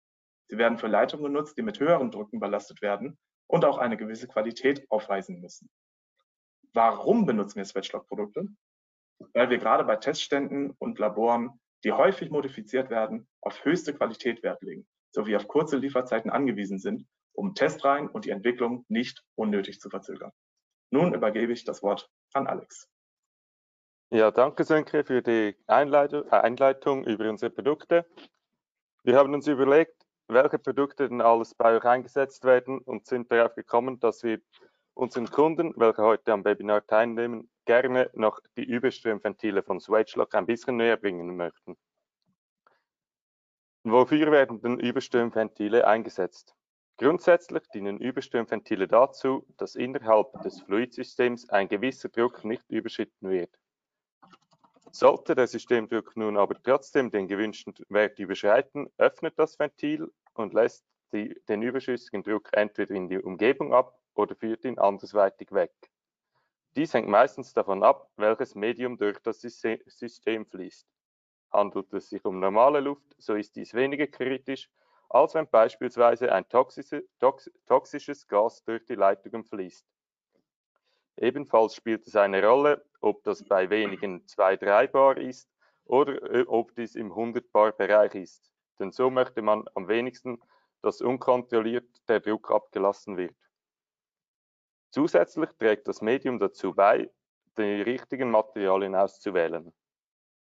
Sie 0.48 0.58
werden 0.58 0.78
für 0.78 0.88
Leitungen 0.88 1.26
genutzt, 1.26 1.58
die 1.58 1.62
mit 1.62 1.78
höheren 1.78 2.10
Drücken 2.10 2.40
belastet 2.40 2.82
werden 2.82 3.18
und 3.48 3.66
auch 3.66 3.80
eine 3.80 3.98
gewisse 3.98 4.30
Qualität 4.30 4.90
aufweisen 4.90 5.42
müssen. 5.42 5.70
Warum 6.74 7.26
benutzen 7.26 7.58
wir 7.58 7.66
Sweatshop-Produkte? 7.66 8.48
Weil 9.34 9.50
wir 9.50 9.58
gerade 9.58 9.84
bei 9.84 9.98
Testständen 9.98 10.72
und 10.80 11.00
Laboren, 11.00 11.60
die 11.84 11.92
häufig 11.92 12.30
modifiziert 12.30 12.90
werden, 12.90 13.28
auf 13.42 13.66
höchste 13.66 13.94
Qualität 13.94 14.42
Wert 14.42 14.64
legen, 14.64 14.88
sowie 15.12 15.36
auf 15.36 15.50
kurze 15.50 15.76
Lieferzeiten 15.76 16.32
angewiesen 16.32 16.80
sind, 16.80 17.06
um 17.34 17.56
Testreihen 17.56 18.08
und 18.08 18.24
die 18.24 18.30
Entwicklung 18.30 18.86
nicht 18.88 19.22
unnötig 19.36 19.82
zu 19.82 19.90
verzögern. 19.90 20.32
Nun 20.96 21.14
übergebe 21.14 21.52
ich 21.52 21.66
das 21.66 21.84
Wort 21.84 22.10
an 22.32 22.48
Alex. 22.48 22.90
Ja, 24.12 24.32
danke 24.32 24.64
Sönke 24.64 25.04
für 25.04 25.22
die 25.22 25.58
Einleitung, 25.68 26.24
äh, 26.28 26.38
Einleitung 26.38 27.04
über 27.04 27.30
unsere 27.30 27.52
Produkte. 27.52 28.06
Wir 29.04 29.18
haben 29.18 29.34
uns 29.34 29.46
überlegt, 29.46 30.06
welche 30.30 30.58
Produkte 30.58 31.10
denn 31.10 31.20
alles 31.20 31.54
bei 31.54 31.76
euch 31.76 31.84
eingesetzt 31.84 32.46
werden 32.46 32.80
und 32.80 33.08
sind 33.08 33.30
darauf 33.30 33.56
gekommen, 33.56 34.00
dass 34.00 34.24
wir 34.24 34.40
unseren 34.94 35.30
Kunden, 35.30 35.74
welche 35.76 36.02
heute 36.02 36.32
am 36.32 36.46
Webinar 36.46 36.88
teilnehmen, 36.88 37.52
gerne 37.66 38.10
noch 38.14 38.40
die 38.56 38.64
Überströmventile 38.64 39.64
von 39.64 39.82
Swagelock 39.82 40.34
ein 40.34 40.46
bisschen 40.46 40.78
näher 40.78 40.96
bringen 40.96 41.36
möchten. 41.36 41.76
Wofür 43.84 44.32
werden 44.32 44.62
denn 44.62 44.80
Überströmventile 44.80 45.86
eingesetzt? 45.86 46.56
Grundsätzlich 46.98 47.64
dienen 47.74 48.00
Überströmventile 48.00 48.88
dazu, 48.88 49.46
dass 49.58 49.76
innerhalb 49.76 50.32
des 50.44 50.62
Fluidsystems 50.62 51.50
ein 51.50 51.68
gewisser 51.68 52.08
Druck 52.08 52.46
nicht 52.46 52.70
überschritten 52.70 53.30
wird. 53.30 53.50
Sollte 54.92 55.36
der 55.36 55.48
Systemdruck 55.48 56.16
nun 56.16 56.38
aber 56.38 56.56
trotzdem 56.64 57.12
den 57.12 57.28
gewünschten 57.28 57.74
Wert 57.90 58.18
überschreiten, 58.18 58.90
öffnet 58.98 59.38
das 59.38 59.60
Ventil 59.60 60.10
und 60.36 60.54
lässt 60.54 60.86
die, 61.12 61.36
den 61.50 61.64
überschüssigen 61.64 62.24
Druck 62.24 62.48
entweder 62.54 62.96
in 62.96 63.10
die 63.10 63.20
Umgebung 63.20 63.74
ab 63.74 64.00
oder 64.14 64.34
führt 64.34 64.64
ihn 64.64 64.80
andersweitig 64.80 65.52
weg. 65.52 65.74
Dies 66.78 66.94
hängt 66.94 67.10
meistens 67.10 67.52
davon 67.52 67.84
ab, 67.84 68.10
welches 68.16 68.56
Medium 68.56 68.98
durch 68.98 69.20
das 69.20 69.42
System 69.42 70.46
fließt. 70.46 70.88
Handelt 71.52 71.94
es 71.94 72.10
sich 72.10 72.24
um 72.24 72.40
normale 72.40 72.80
Luft, 72.80 73.16
so 73.18 73.36
ist 73.36 73.58
dies 73.58 73.74
weniger 73.74 74.08
kritisch, 74.08 74.70
als 75.10 75.34
wenn 75.36 75.48
beispielsweise 75.48 76.32
ein 76.32 76.48
toxisches 76.50 78.28
Gas 78.28 78.64
durch 78.64 78.86
die 78.86 78.96
Leitungen 78.96 79.44
fließt. 79.44 79.86
Ebenfalls 81.18 81.76
spielt 81.76 82.06
es 82.08 82.16
eine 82.16 82.46
Rolle, 82.46 82.86
ob 83.00 83.24
das 83.24 83.44
bei 83.44 83.70
wenigen 83.70 84.26
2-3 84.26 84.88
Bar 84.88 85.18
ist 85.18 85.50
oder 85.86 86.22
äh, 86.32 86.46
ob 86.48 86.76
dies 86.76 86.96
im 86.96 87.12
100 87.12 87.52
Bar 87.52 87.72
Bereich 87.72 88.16
ist. 88.16 88.52
Denn 88.80 88.92
so 88.92 89.10
möchte 89.10 89.42
man 89.42 89.66
am 89.76 89.88
wenigsten, 89.88 90.42
dass 90.82 91.02
unkontrolliert 91.02 91.88
der 92.10 92.20
Druck 92.20 92.52
abgelassen 92.52 93.18
wird. 93.18 93.36
Zusätzlich 94.92 95.50
trägt 95.58 95.88
das 95.88 96.02
Medium 96.02 96.40
dazu 96.40 96.74
bei, 96.74 97.10
die 97.58 97.82
richtigen 97.82 98.30
Materialien 98.30 98.96
auszuwählen. 98.96 99.74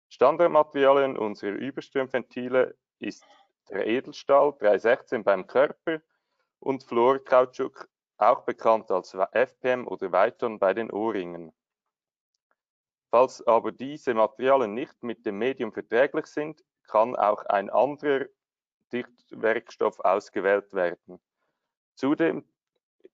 Standardmaterialien 0.09 1.17
unserer 1.17 1.53
Überströmventile 1.53 2.75
ist 2.99 3.25
der 3.69 3.87
Edelstahl 3.87 4.53
316 4.59 5.23
beim 5.23 5.47
Körper 5.47 6.01
und 6.59 6.83
Fluorkautschuk, 6.83 7.87
auch 8.17 8.45
bekannt 8.45 8.91
als 8.91 9.13
FPM 9.13 9.87
oder 9.87 10.11
Weiton 10.11 10.59
bei 10.59 10.73
den 10.73 10.91
Ohrringen. 10.91 11.51
Falls 13.11 13.45
aber 13.45 13.71
diese 13.71 14.13
Materialien 14.13 14.73
nicht 14.73 15.01
mit 15.03 15.25
dem 15.25 15.37
Medium 15.37 15.71
verträglich 15.71 16.25
sind, 16.25 16.63
kann 16.83 17.15
auch 17.15 17.45
ein 17.45 17.69
anderer 17.69 18.25
Dichtwerkstoff 18.91 19.99
ausgewählt 19.99 20.73
werden. 20.73 21.19
Zudem 21.95 22.47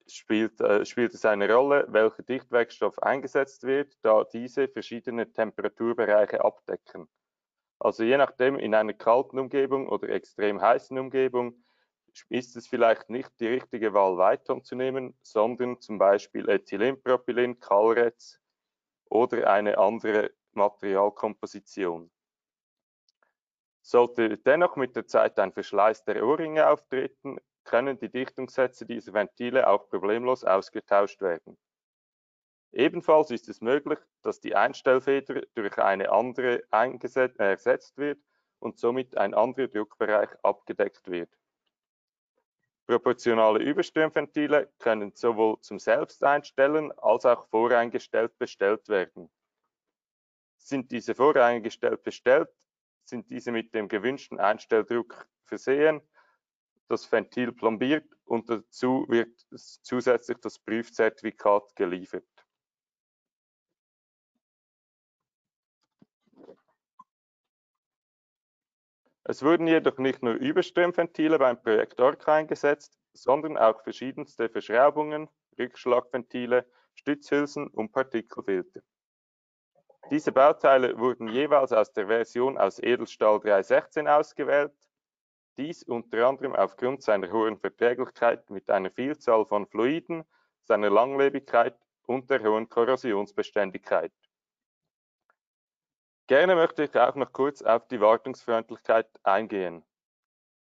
spielt, 0.07 0.59
äh, 0.61 0.85
spielt 0.85 1.13
es 1.13 1.25
eine 1.25 1.51
Rolle, 1.53 1.85
welcher 1.89 2.23
Dichtwerkstoff 2.23 2.99
eingesetzt 2.99 3.63
wird, 3.63 3.93
da 4.01 4.23
diese 4.23 4.67
verschiedene 4.67 5.31
Temperaturbereiche 5.31 6.43
abdecken. 6.43 7.07
Also 7.83 8.03
je 8.03 8.15
nachdem, 8.15 8.59
in 8.59 8.75
einer 8.75 8.93
kalten 8.93 9.39
Umgebung 9.39 9.89
oder 9.89 10.09
extrem 10.09 10.61
heißen 10.61 10.99
Umgebung 10.99 11.63
ist 12.29 12.55
es 12.55 12.67
vielleicht 12.67 13.09
nicht 13.09 13.31
die 13.39 13.47
richtige 13.47 13.91
Wahl, 13.95 14.17
Weiton 14.17 14.63
zu 14.63 14.75
nehmen, 14.75 15.17
sondern 15.23 15.81
zum 15.81 15.97
Beispiel 15.97 16.47
Ethylenpropylen, 16.47 17.59
Kalretz 17.59 18.39
oder 19.09 19.49
eine 19.49 19.79
andere 19.79 20.29
Materialkomposition. 20.51 22.11
Sollte 23.81 24.37
dennoch 24.37 24.75
mit 24.75 24.95
der 24.95 25.07
Zeit 25.07 25.39
ein 25.39 25.51
Verschleiß 25.51 26.03
der 26.03 26.23
Ohrringe 26.23 26.69
auftreten, 26.69 27.39
können 27.63 27.97
die 27.97 28.11
Dichtungssätze 28.11 28.85
dieser 28.85 29.13
Ventile 29.13 29.67
auch 29.67 29.89
problemlos 29.89 30.43
ausgetauscht 30.43 31.19
werden. 31.21 31.57
Ebenfalls 32.73 33.31
ist 33.31 33.49
es 33.49 33.61
möglich, 33.61 33.99
dass 34.21 34.39
die 34.39 34.55
Einstellfeder 34.55 35.41
durch 35.55 35.77
eine 35.77 36.11
andere 36.11 36.63
ersetzt 36.71 37.97
wird 37.97 38.19
und 38.59 38.77
somit 38.77 39.17
ein 39.17 39.33
anderer 39.33 39.67
Druckbereich 39.67 40.29
abgedeckt 40.43 41.09
wird. 41.09 41.29
Proportionale 42.87 43.59
Überströmventile 43.59 44.71
können 44.79 45.13
sowohl 45.15 45.59
zum 45.61 45.79
Selbsteinstellen 45.79 46.91
als 46.99 47.25
auch 47.25 47.47
voreingestellt 47.47 48.37
bestellt 48.37 48.87
werden. 48.89 49.29
Sind 50.57 50.91
diese 50.91 51.15
voreingestellt 51.15 52.03
bestellt, 52.03 52.49
sind 53.03 53.29
diese 53.29 53.51
mit 53.51 53.73
dem 53.73 53.87
gewünschten 53.87 54.39
Einstelldruck 54.39 55.27
versehen, 55.43 56.01
das 56.87 57.09
Ventil 57.11 57.51
plombiert 57.51 58.05
und 58.25 58.49
dazu 58.49 59.05
wird 59.07 59.45
zusätzlich 59.81 60.37
das 60.39 60.59
Prüfzertifikat 60.59 61.75
geliefert. 61.75 62.40
Es 69.23 69.43
wurden 69.43 69.67
jedoch 69.67 69.97
nicht 69.97 70.23
nur 70.23 70.33
Überströmventile 70.33 71.37
beim 71.37 71.61
Projekt 71.61 71.99
ORC 72.01 72.27
eingesetzt, 72.27 72.97
sondern 73.13 73.57
auch 73.57 73.81
verschiedenste 73.83 74.49
Verschraubungen, 74.49 75.29
Rückschlagventile, 75.59 76.65
Stützhülsen 76.95 77.67
und 77.67 77.91
Partikelfilter. 77.91 78.81
Diese 80.09 80.31
Bauteile 80.31 80.97
wurden 80.97 81.27
jeweils 81.27 81.71
aus 81.71 81.93
der 81.93 82.07
Version 82.07 82.57
aus 82.57 82.79
Edelstahl 82.79 83.39
316 83.39 84.07
ausgewählt, 84.07 84.73
dies 85.57 85.83
unter 85.83 86.27
anderem 86.27 86.55
aufgrund 86.55 87.03
seiner 87.03 87.31
hohen 87.31 87.59
Verträglichkeit 87.59 88.49
mit 88.49 88.69
einer 88.69 88.89
Vielzahl 88.89 89.45
von 89.45 89.67
Fluiden, 89.67 90.23
seiner 90.63 90.89
Langlebigkeit 90.89 91.77
und 92.07 92.29
der 92.29 92.43
hohen 92.43 92.67
Korrosionsbeständigkeit. 92.67 94.11
Gerne 96.31 96.55
möchte 96.55 96.85
ich 96.85 96.97
auch 96.97 97.15
noch 97.15 97.33
kurz 97.33 97.61
auf 97.61 97.89
die 97.89 97.99
Wartungsfreundlichkeit 97.99 99.09
eingehen. 99.21 99.83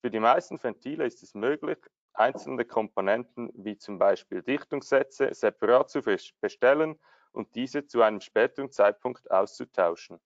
Für 0.02 0.10
die 0.10 0.20
meisten 0.20 0.62
Ventile 0.62 1.06
ist 1.06 1.22
es 1.22 1.32
möglich, 1.32 1.78
einzelne 2.12 2.66
Komponenten 2.66 3.50
wie 3.54 3.78
zum 3.78 3.98
Beispiel 3.98 4.42
Dichtungssätze 4.42 5.32
separat 5.32 5.88
zu 5.88 6.02
bestellen 6.02 7.00
und 7.32 7.54
diese 7.54 7.86
zu 7.86 8.02
einem 8.02 8.20
späteren 8.20 8.70
Zeitpunkt 8.70 9.30
auszutauschen. 9.30 10.20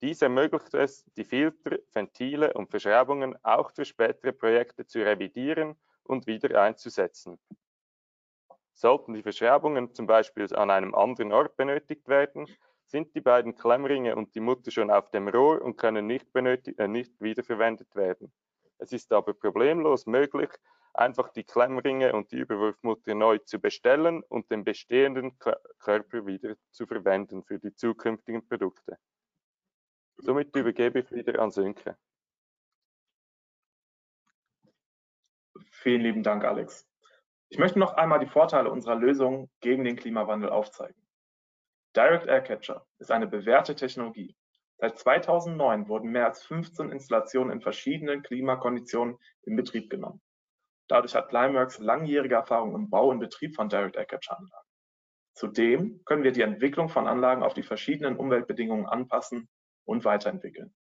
Dies 0.00 0.22
ermöglicht 0.22 0.74
es, 0.74 1.04
die 1.16 1.24
Filter, 1.24 1.78
Ventile 1.92 2.52
und 2.54 2.68
Verschraubungen 2.68 3.36
auch 3.44 3.70
für 3.70 3.84
spätere 3.84 4.32
Projekte 4.32 4.84
zu 4.84 5.04
revidieren 5.04 5.76
und 6.02 6.26
wieder 6.26 6.60
einzusetzen. 6.60 7.38
Sollten 8.74 9.14
die 9.14 9.22
Verschraubungen 9.22 9.94
zum 9.94 10.08
Beispiel 10.08 10.52
an 10.56 10.70
einem 10.70 10.96
anderen 10.96 11.30
Ort 11.30 11.56
benötigt 11.56 12.08
werden, 12.08 12.48
sind 12.92 13.14
die 13.14 13.22
beiden 13.22 13.56
Klemmringe 13.56 14.14
und 14.14 14.34
die 14.34 14.40
Mutter 14.40 14.70
schon 14.70 14.90
auf 14.90 15.10
dem 15.10 15.26
Rohr 15.26 15.62
und 15.62 15.76
können 15.76 16.06
nicht, 16.06 16.26
äh, 16.36 16.88
nicht 16.88 17.20
wiederverwendet 17.20 17.94
werden. 17.96 18.30
Es 18.78 18.92
ist 18.92 19.10
aber 19.12 19.32
problemlos 19.32 20.06
möglich, 20.06 20.50
einfach 20.92 21.30
die 21.30 21.44
Klemmringe 21.44 22.12
und 22.12 22.30
die 22.30 22.36
Überwurfmutter 22.36 23.14
neu 23.14 23.38
zu 23.38 23.58
bestellen 23.58 24.22
und 24.28 24.50
den 24.50 24.62
bestehenden 24.62 25.38
Körper 25.38 26.26
wieder 26.26 26.54
zu 26.70 26.86
verwenden 26.86 27.42
für 27.44 27.58
die 27.58 27.74
zukünftigen 27.74 28.46
Produkte. 28.46 28.98
Somit 30.18 30.54
übergebe 30.54 31.00
ich 31.00 31.10
wieder 31.10 31.40
an 31.40 31.50
Sönke. 31.50 31.96
Vielen 35.70 36.02
lieben 36.02 36.22
Dank, 36.22 36.44
Alex. 36.44 36.86
Ich 37.48 37.58
möchte 37.58 37.78
noch 37.78 37.94
einmal 37.94 38.18
die 38.18 38.26
Vorteile 38.26 38.70
unserer 38.70 38.96
Lösung 38.96 39.50
gegen 39.60 39.84
den 39.84 39.96
Klimawandel 39.96 40.50
aufzeigen. 40.50 41.01
Direct 41.94 42.26
Air 42.26 42.40
Capture 42.40 42.86
ist 42.98 43.10
eine 43.10 43.26
bewährte 43.26 43.74
Technologie. 43.74 44.34
Seit 44.78 44.98
2009 44.98 45.88
wurden 45.88 46.10
mehr 46.10 46.26
als 46.26 46.42
15 46.42 46.90
Installationen 46.90 47.52
in 47.52 47.60
verschiedenen 47.60 48.22
Klimakonditionen 48.22 49.18
in 49.42 49.56
Betrieb 49.56 49.90
genommen. 49.90 50.22
Dadurch 50.88 51.14
hat 51.14 51.28
Climeworks 51.28 51.78
langjährige 51.78 52.34
Erfahrung 52.34 52.74
im 52.74 52.88
Bau 52.88 53.10
und 53.10 53.20
Betrieb 53.20 53.54
von 53.54 53.68
Direct 53.68 53.96
Air 53.96 54.06
Capture 54.06 54.38
Anlagen. 54.38 54.68
Zudem 55.34 56.04
können 56.04 56.24
wir 56.24 56.32
die 56.32 56.42
Entwicklung 56.42 56.88
von 56.88 57.06
Anlagen 57.06 57.42
auf 57.42 57.54
die 57.54 57.62
verschiedenen 57.62 58.16
Umweltbedingungen 58.16 58.86
anpassen 58.86 59.48
und 59.84 60.04
weiterentwickeln. 60.04 60.74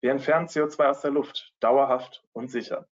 Wir 0.00 0.10
entfernen 0.10 0.46
CO2 0.46 0.88
aus 0.88 1.00
der 1.02 1.10
Luft, 1.10 1.54
dauerhaft 1.60 2.24
und 2.32 2.50
sicher. 2.50 2.88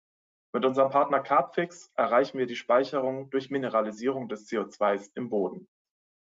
Mit 0.53 0.65
unserem 0.65 0.91
Partner 0.91 1.19
Carbfix 1.19 1.91
erreichen 1.95 2.37
wir 2.37 2.45
die 2.45 2.55
Speicherung 2.55 3.29
durch 3.29 3.49
Mineralisierung 3.49 4.27
des 4.27 4.47
CO2s 4.49 5.11
im 5.15 5.29
Boden. 5.29 5.67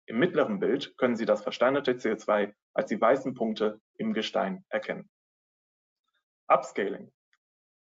Im 0.06 0.20
mittleren 0.20 0.60
Bild 0.60 0.98
können 0.98 1.16
Sie 1.16 1.26
das 1.26 1.44
versteinerte 1.44 1.94
CO2 1.94 2.54
als 2.74 2.90
die 2.90 3.00
weißen 3.00 3.34
Punkte 3.36 3.80
im 3.96 4.14
Gestein 4.14 4.66
erkennen. 4.70 5.10
Upscaling. 6.48 7.12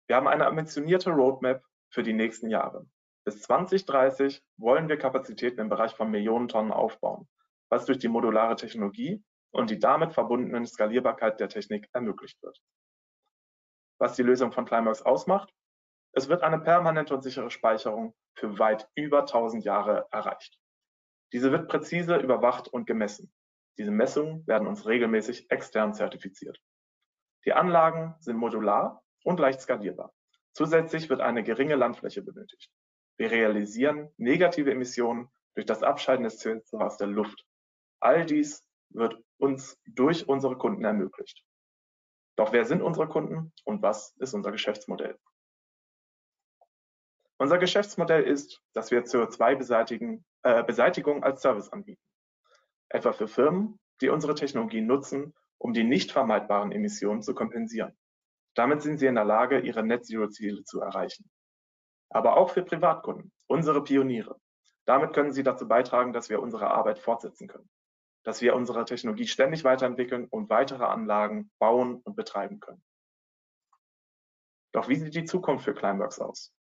Wir 0.08 0.16
haben 0.16 0.28
eine 0.28 0.46
ambitionierte 0.46 1.10
Roadmap 1.10 1.64
für 1.90 2.04
die 2.04 2.14
nächsten 2.14 2.50
Jahre. 2.50 2.86
Bis 3.26 3.42
2030 3.42 4.42
wollen 4.58 4.88
wir 4.88 4.98
Kapazitäten 4.98 5.60
im 5.60 5.70
Bereich 5.70 5.94
von 5.96 6.12
Millionen 6.12 6.48
Tonnen 6.48 6.72
aufbauen, 6.72 7.28
was 7.70 7.86
durch 7.86 8.00
die 8.00 8.08
modulare 8.08 8.56
Technologie 8.56 9.24
und 9.52 9.70
die 9.70 9.80
damit 9.80 10.14
verbundenen 10.14 10.66
Skalierbarkeit 10.66 11.40
der 11.40 11.50
Technik 11.50 11.90
ermöglicht 11.94 12.42
wird. 12.42 12.62
Was 14.00 14.16
die 14.16 14.24
Lösung 14.24 14.52
von 14.52 14.66
Climax 14.66 15.02
ausmacht? 15.02 15.54
Es 16.14 16.30
wird 16.30 16.42
eine 16.42 16.60
permanente 16.60 17.14
und 17.14 17.22
sichere 17.22 17.50
Speicherung 17.50 18.14
für 18.36 18.60
weit 18.60 18.90
über 18.96 19.22
1000 19.22 19.64
Jahre 19.64 20.08
erreicht. 20.12 20.58
Diese 21.34 21.52
wird 21.52 21.68
präzise 21.68 22.18
überwacht 22.18 22.68
und 22.68 22.86
gemessen. 22.86 23.34
Diese 23.78 23.92
Messungen 23.92 24.46
werden 24.46 24.68
uns 24.68 24.86
regelmäßig 24.86 25.50
extern 25.50 25.96
zertifiziert. 25.96 26.62
Die 27.46 27.54
Anlagen 27.54 28.16
sind 28.20 28.38
modular 28.38 29.04
und 29.24 29.40
leicht 29.40 29.60
skalierbar. 29.60 30.14
Zusätzlich 30.54 31.10
wird 31.10 31.22
eine 31.22 31.44
geringe 31.44 31.76
Landfläche 31.76 32.22
benötigt. 32.22 32.72
Wir 33.18 33.32
realisieren 33.32 34.14
negative 34.18 34.72
Emissionen 34.72 35.28
durch 35.56 35.66
das 35.66 35.82
Abscheiden 35.82 36.24
des 36.24 36.40
CO2 36.40 36.78
aus 36.78 36.98
der 36.98 37.08
Luft. 37.08 37.44
All 38.00 38.26
dies 38.26 38.64
wird 38.90 39.20
uns 39.38 39.80
durch 39.86 40.28
unsere 40.28 40.56
Kunden 40.56 40.86
ermöglicht. 40.86 41.44
Doch 42.36 42.54
wer 42.54 42.66
sind 42.66 42.84
unsere 42.84 43.08
Kunden 43.08 43.52
und 43.64 43.82
was 43.82 44.16
ist 44.18 44.34
unser 44.36 44.52
Geschäftsmodell? 44.52 45.18
Unser 47.38 47.58
Geschäftsmodell 47.58 48.24
ist, 48.24 48.62
dass 48.74 48.92
wir 48.92 49.04
CO2-Beseitigung 49.04 50.24
äh, 50.44 51.22
als 51.22 51.42
Service 51.42 51.70
anbieten. 51.70 52.02
Etwa 52.90 53.12
für 53.12 53.28
Firmen, 53.28 53.80
die 54.02 54.10
unsere 54.10 54.36
Technologie 54.36 54.82
nutzen, 54.82 55.34
um 55.58 55.74
die 55.74 55.84
nicht 55.84 56.12
vermeidbaren 56.12 56.72
Emissionen 56.72 57.22
zu 57.22 57.34
kompensieren. 57.34 57.98
Damit 58.54 58.82
sind 58.82 59.00
sie 59.00 59.08
in 59.08 59.16
der 59.16 59.26
Lage, 59.26 59.60
ihre 59.60 59.84
Net-Zero-Ziele 59.84 60.64
zu 60.64 60.82
erreichen. 60.82 61.30
Aber 62.10 62.38
auch 62.38 62.52
für 62.52 62.64
Privatkunden, 62.64 63.32
unsere 63.48 63.84
Pioniere. 63.84 64.40
Damit 64.86 65.14
können 65.14 65.32
sie 65.32 65.44
dazu 65.44 65.68
beitragen, 65.68 66.14
dass 66.14 66.30
wir 66.30 66.42
unsere 66.42 66.70
Arbeit 66.70 67.00
fortsetzen 67.00 67.48
können 67.48 67.70
dass 68.24 68.42
wir 68.42 68.56
unsere 68.56 68.86
Technologie 68.86 69.28
ständig 69.28 69.64
weiterentwickeln 69.64 70.28
und 70.28 70.50
weitere 70.50 70.86
Anlagen 70.86 71.52
bauen 71.60 72.02
und 72.04 72.16
betreiben 72.16 72.60
können. 72.60 72.84
Doch 74.72 74.88
wie 74.88 74.96
sieht 74.96 75.14
die 75.14 75.26
Zukunft 75.26 75.66
für 75.66 75.74
Climeworks 75.74 76.20
aus? 76.20 76.54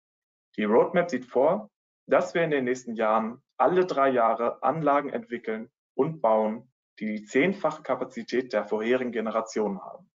Die 0.57 0.65
Roadmap 0.65 1.11
sieht 1.11 1.27
vor, 1.27 1.71
dass 2.11 2.35
wir 2.35 2.43
in 2.43 2.51
den 2.51 2.65
nächsten 2.65 2.95
Jahren 2.95 3.43
alle 3.57 3.87
drei 3.87 4.11
Jahre 4.11 4.63
Anlagen 4.63 5.11
entwickeln 5.11 5.71
und 5.95 6.21
bauen, 6.21 6.71
die 6.99 7.07
die 7.07 7.25
zehnfache 7.25 7.83
Kapazität 7.83 8.53
der 8.53 8.65
vorherigen 8.65 9.13
Generationen 9.13 9.81
haben. 9.81 10.11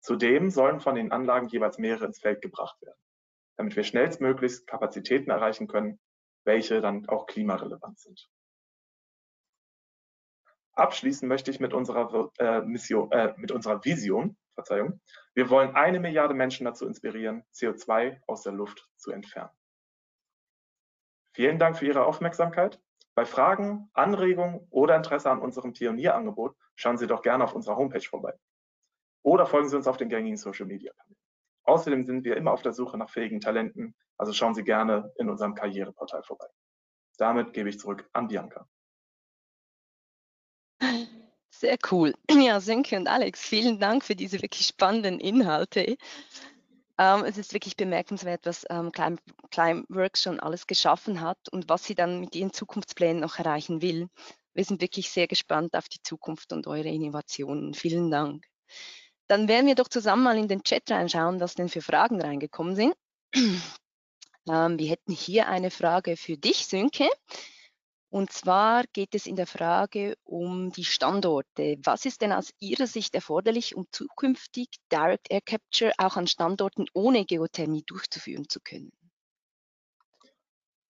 Zudem 0.00 0.50
sollen 0.50 0.80
von 0.80 0.94
den 0.94 1.12
Anlagen 1.12 1.48
jeweils 1.48 1.78
mehrere 1.78 2.06
ins 2.06 2.20
Feld 2.20 2.42
gebracht 2.42 2.80
werden, 2.82 2.98
damit 3.56 3.76
wir 3.76 3.84
schnellstmöglichst 3.84 4.66
Kapazitäten 4.66 5.30
erreichen 5.30 5.66
können, 5.66 6.00
welche 6.44 6.80
dann 6.80 7.08
auch 7.08 7.26
klimarelevant 7.26 7.98
sind. 7.98 8.28
Abschließen 10.74 11.26
möchte 11.26 11.50
ich 11.50 11.58
mit 11.58 11.72
unserer 11.72 12.30
äh, 12.38 12.60
Mission, 12.60 13.10
äh, 13.10 13.34
mit 13.36 13.50
unserer 13.50 13.84
Vision. 13.84 14.36
Verzeihung. 14.56 15.00
Wir 15.34 15.50
wollen 15.50 15.74
eine 15.76 16.00
Milliarde 16.00 16.34
Menschen 16.34 16.64
dazu 16.64 16.86
inspirieren, 16.86 17.44
CO2 17.54 18.20
aus 18.26 18.42
der 18.42 18.52
Luft 18.52 18.88
zu 18.96 19.12
entfernen. 19.12 19.50
Vielen 21.36 21.58
Dank 21.58 21.76
für 21.76 21.84
Ihre 21.84 22.06
Aufmerksamkeit. 22.06 22.80
Bei 23.14 23.26
Fragen, 23.26 23.90
Anregungen 23.92 24.66
oder 24.70 24.96
Interesse 24.96 25.30
an 25.30 25.38
unserem 25.38 25.74
Pionierangebot 25.74 26.56
schauen 26.76 26.96
Sie 26.96 27.06
doch 27.06 27.20
gerne 27.20 27.44
auf 27.44 27.52
unserer 27.52 27.76
Homepage 27.76 28.00
vorbei. 28.00 28.32
Oder 29.22 29.44
folgen 29.44 29.68
Sie 29.68 29.76
uns 29.76 29.86
auf 29.86 29.98
den 29.98 30.08
gängigen 30.08 30.38
Social 30.38 30.64
Media 30.64 30.94
Kanälen. 30.94 31.20
Außerdem 31.64 32.04
sind 32.04 32.24
wir 32.24 32.38
immer 32.38 32.52
auf 32.52 32.62
der 32.62 32.72
Suche 32.72 32.96
nach 32.96 33.10
fähigen 33.10 33.42
Talenten, 33.42 33.94
also 34.16 34.32
schauen 34.32 34.54
Sie 34.54 34.64
gerne 34.64 35.12
in 35.18 35.28
unserem 35.28 35.54
Karriereportal 35.54 36.22
vorbei. 36.22 36.46
Damit 37.18 37.52
gebe 37.52 37.68
ich 37.68 37.78
zurück 37.78 38.08
an 38.14 38.28
Bianca. 38.28 38.66
Sehr 41.50 41.76
cool. 41.90 42.14
Ja, 42.30 42.60
Sönke 42.60 42.96
und 42.96 43.08
Alex, 43.08 43.46
vielen 43.46 43.78
Dank 43.78 44.04
für 44.04 44.16
diese 44.16 44.40
wirklich 44.40 44.66
spannenden 44.66 45.20
Inhalte. 45.20 45.98
Ähm, 46.98 47.24
es 47.24 47.36
ist 47.36 47.52
wirklich 47.52 47.76
bemerkenswert, 47.76 48.46
was 48.46 48.64
ähm, 48.70 48.90
Climeworks 49.50 50.22
schon 50.22 50.40
alles 50.40 50.66
geschaffen 50.66 51.20
hat 51.20 51.48
und 51.50 51.68
was 51.68 51.84
sie 51.84 51.94
dann 51.94 52.20
mit 52.20 52.34
ihren 52.34 52.52
Zukunftsplänen 52.52 53.20
noch 53.20 53.38
erreichen 53.38 53.82
will. 53.82 54.08
Wir 54.54 54.64
sind 54.64 54.80
wirklich 54.80 55.10
sehr 55.10 55.26
gespannt 55.26 55.76
auf 55.76 55.88
die 55.88 56.02
Zukunft 56.02 56.52
und 56.52 56.66
eure 56.66 56.88
Innovationen. 56.88 57.74
Vielen 57.74 58.10
Dank. 58.10 58.46
Dann 59.28 59.48
werden 59.48 59.66
wir 59.66 59.74
doch 59.74 59.88
zusammen 59.88 60.22
mal 60.22 60.38
in 60.38 60.48
den 60.48 60.62
Chat 60.62 60.90
reinschauen, 60.90 61.40
was 61.40 61.54
denn 61.54 61.68
für 61.68 61.82
Fragen 61.82 62.20
reingekommen 62.20 62.74
sind. 62.76 62.94
Ähm, 64.48 64.78
wir 64.78 64.88
hätten 64.88 65.10
hier 65.10 65.48
eine 65.48 65.72
Frage 65.72 66.16
für 66.16 66.36
dich, 66.36 66.68
Sönke. 66.68 67.08
Und 68.16 68.32
zwar 68.32 68.84
geht 68.94 69.14
es 69.14 69.26
in 69.26 69.36
der 69.36 69.46
Frage 69.46 70.16
um 70.24 70.72
die 70.72 70.86
Standorte. 70.86 71.76
Was 71.84 72.06
ist 72.06 72.22
denn 72.22 72.32
aus 72.32 72.50
Ihrer 72.60 72.86
Sicht 72.86 73.14
erforderlich, 73.14 73.76
um 73.76 73.88
zukünftig 73.90 74.68
Direct 74.90 75.30
Air 75.30 75.42
Capture 75.42 75.92
auch 75.98 76.16
an 76.16 76.26
Standorten 76.26 76.86
ohne 76.94 77.26
Geothermie 77.26 77.82
durchzuführen 77.86 78.48
zu 78.48 78.60
können? 78.60 78.90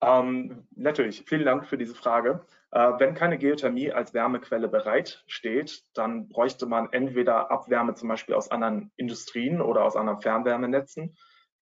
Ähm, 0.01 0.69
natürlich, 0.77 1.25
vielen 1.27 1.45
Dank 1.45 1.67
für 1.67 1.77
diese 1.77 1.97
Frage. 1.97 2.47
Äh, 2.71 2.93
wenn 2.99 3.17
keine 3.17 3.39
Geothermie 3.39 3.91
als 3.91 4.15
Wärmequelle 4.15 4.69
bereit 4.69 5.25
steht, 5.27 5.83
dann 5.95 6.29
bräuchte 6.29 6.67
man 6.67 6.93
entweder 6.93 7.51
Abwärme 7.51 7.95
zum 7.95 8.09
Beispiel 8.09 8.37
aus 8.37 8.53
anderen 8.53 8.93
Industrien 8.95 9.61
oder 9.61 9.85
aus 9.85 9.97
anderen 9.97 10.21
Fernwärmenetzen, 10.21 11.17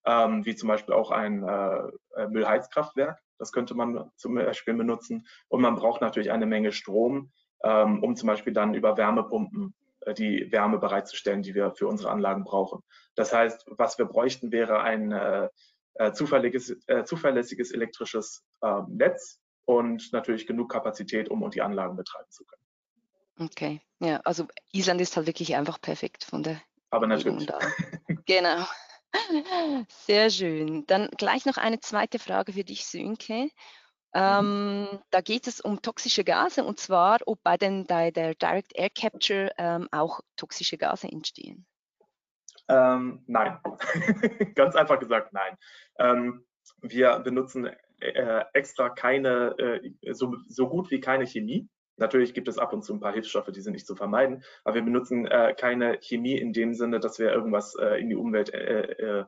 ähm, 0.04 0.44
wie 0.44 0.56
zum 0.56 0.68
Beispiel 0.68 0.92
auch 0.92 1.10
ein 1.10 1.42
äh 1.42 2.28
Müllheizkraftwerk. 2.28 3.23
Das 3.38 3.52
könnte 3.52 3.74
man 3.74 4.10
zum 4.16 4.34
Beispiel 4.34 4.74
benutzen. 4.74 5.26
Und 5.48 5.60
man 5.60 5.74
braucht 5.74 6.00
natürlich 6.00 6.30
eine 6.30 6.46
Menge 6.46 6.72
Strom, 6.72 7.32
ähm, 7.62 8.02
um 8.02 8.16
zum 8.16 8.26
Beispiel 8.26 8.52
dann 8.52 8.74
über 8.74 8.96
Wärmepumpen 8.96 9.74
äh, 10.00 10.14
die 10.14 10.50
Wärme 10.52 10.78
bereitzustellen, 10.78 11.42
die 11.42 11.54
wir 11.54 11.72
für 11.72 11.88
unsere 11.88 12.10
Anlagen 12.10 12.44
brauchen. 12.44 12.82
Das 13.14 13.32
heißt, 13.32 13.66
was 13.76 13.98
wir 13.98 14.06
bräuchten, 14.06 14.52
wäre 14.52 14.80
ein 14.80 15.12
äh, 15.12 15.48
äh 15.94 16.12
zuverlässiges, 16.12 16.76
äh, 16.86 17.04
zuverlässiges 17.04 17.72
elektrisches 17.72 18.44
äh, 18.62 18.82
Netz 18.88 19.40
und 19.64 20.12
natürlich 20.12 20.46
genug 20.46 20.70
Kapazität, 20.70 21.28
um 21.30 21.48
die 21.50 21.62
Anlagen 21.62 21.96
betreiben 21.96 22.30
zu 22.30 22.44
können. 22.44 22.64
Okay, 23.40 23.80
ja, 23.98 24.20
also 24.24 24.46
Island 24.72 25.00
ist 25.00 25.16
halt 25.16 25.26
wirklich 25.26 25.56
einfach 25.56 25.80
perfekt 25.80 26.24
von 26.24 26.42
der. 26.42 26.60
Aber 26.90 27.06
natürlich. 27.06 27.48
genau. 28.26 28.64
Sehr 29.88 30.30
schön. 30.30 30.86
Dann 30.86 31.08
gleich 31.16 31.46
noch 31.46 31.56
eine 31.56 31.80
zweite 31.80 32.18
Frage 32.18 32.52
für 32.52 32.64
dich, 32.64 32.86
Sönke. 32.86 33.34
Mhm. 33.34 33.50
Ähm, 34.14 34.88
da 35.10 35.20
geht 35.20 35.46
es 35.48 35.60
um 35.60 35.82
toxische 35.82 36.22
Gase 36.22 36.64
und 36.64 36.78
zwar, 36.78 37.18
ob 37.26 37.42
bei, 37.42 37.56
den, 37.56 37.84
bei 37.86 38.12
der 38.12 38.34
Direct 38.34 38.72
Air 38.76 38.90
Capture 38.90 39.50
ähm, 39.58 39.88
auch 39.90 40.20
toxische 40.36 40.78
Gase 40.78 41.08
entstehen. 41.08 41.66
Ähm, 42.68 43.24
nein, 43.26 43.58
ganz 44.54 44.76
einfach 44.76 44.98
gesagt 45.00 45.32
nein. 45.32 45.56
Ähm, 45.98 46.46
wir 46.80 47.18
benutzen 47.18 47.70
äh, 48.00 48.44
extra 48.52 48.88
keine, 48.88 49.56
äh, 49.58 50.12
so, 50.12 50.36
so 50.48 50.68
gut 50.68 50.90
wie 50.90 51.00
keine 51.00 51.26
Chemie. 51.26 51.68
Natürlich 51.96 52.34
gibt 52.34 52.48
es 52.48 52.58
ab 52.58 52.72
und 52.72 52.84
zu 52.84 52.94
ein 52.94 53.00
paar 53.00 53.12
Hilfsstoffe, 53.12 53.50
die 53.52 53.60
sind 53.60 53.74
nicht 53.74 53.86
zu 53.86 53.94
vermeiden, 53.94 54.42
aber 54.64 54.74
wir 54.74 54.82
benutzen 54.82 55.26
äh, 55.26 55.54
keine 55.56 55.98
Chemie 56.00 56.36
in 56.38 56.52
dem 56.52 56.74
Sinne, 56.74 57.00
dass 57.00 57.18
wir 57.18 57.32
irgendwas 57.32 57.74
äh, 57.76 58.00
in 58.00 58.08
die 58.08 58.16
Umwelt 58.16 58.52
äh, 58.52 59.20
äh 59.20 59.24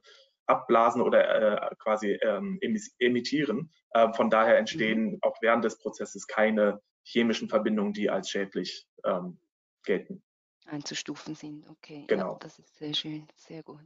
abblasen 0.48 1.02
oder 1.02 1.70
äh, 1.72 1.74
quasi 1.76 2.12
ähm, 2.22 2.61
emittieren. 2.98 3.72
Äh, 3.90 4.12
von 4.12 4.31
daher 4.31 4.59
entstehen 4.59 5.12
mhm. 5.12 5.18
auch 5.22 5.37
während 5.42 5.64
des 5.64 5.79
Prozesses 5.79 6.29
keine 6.29 6.81
chemischen 7.02 7.48
Verbindungen, 7.48 7.92
die 7.92 8.11
als 8.11 8.31
schädlich 8.31 8.87
ähm, 9.05 9.38
gelten. 9.85 10.22
Einzustufen 10.66 11.35
sind, 11.35 11.68
okay. 11.68 12.05
Genau. 12.09 12.33
Ja, 12.33 12.38
das 12.40 12.59
ist 12.59 12.76
sehr 12.76 12.94
schön, 12.94 13.26
sehr 13.37 13.62
gut. 13.62 13.81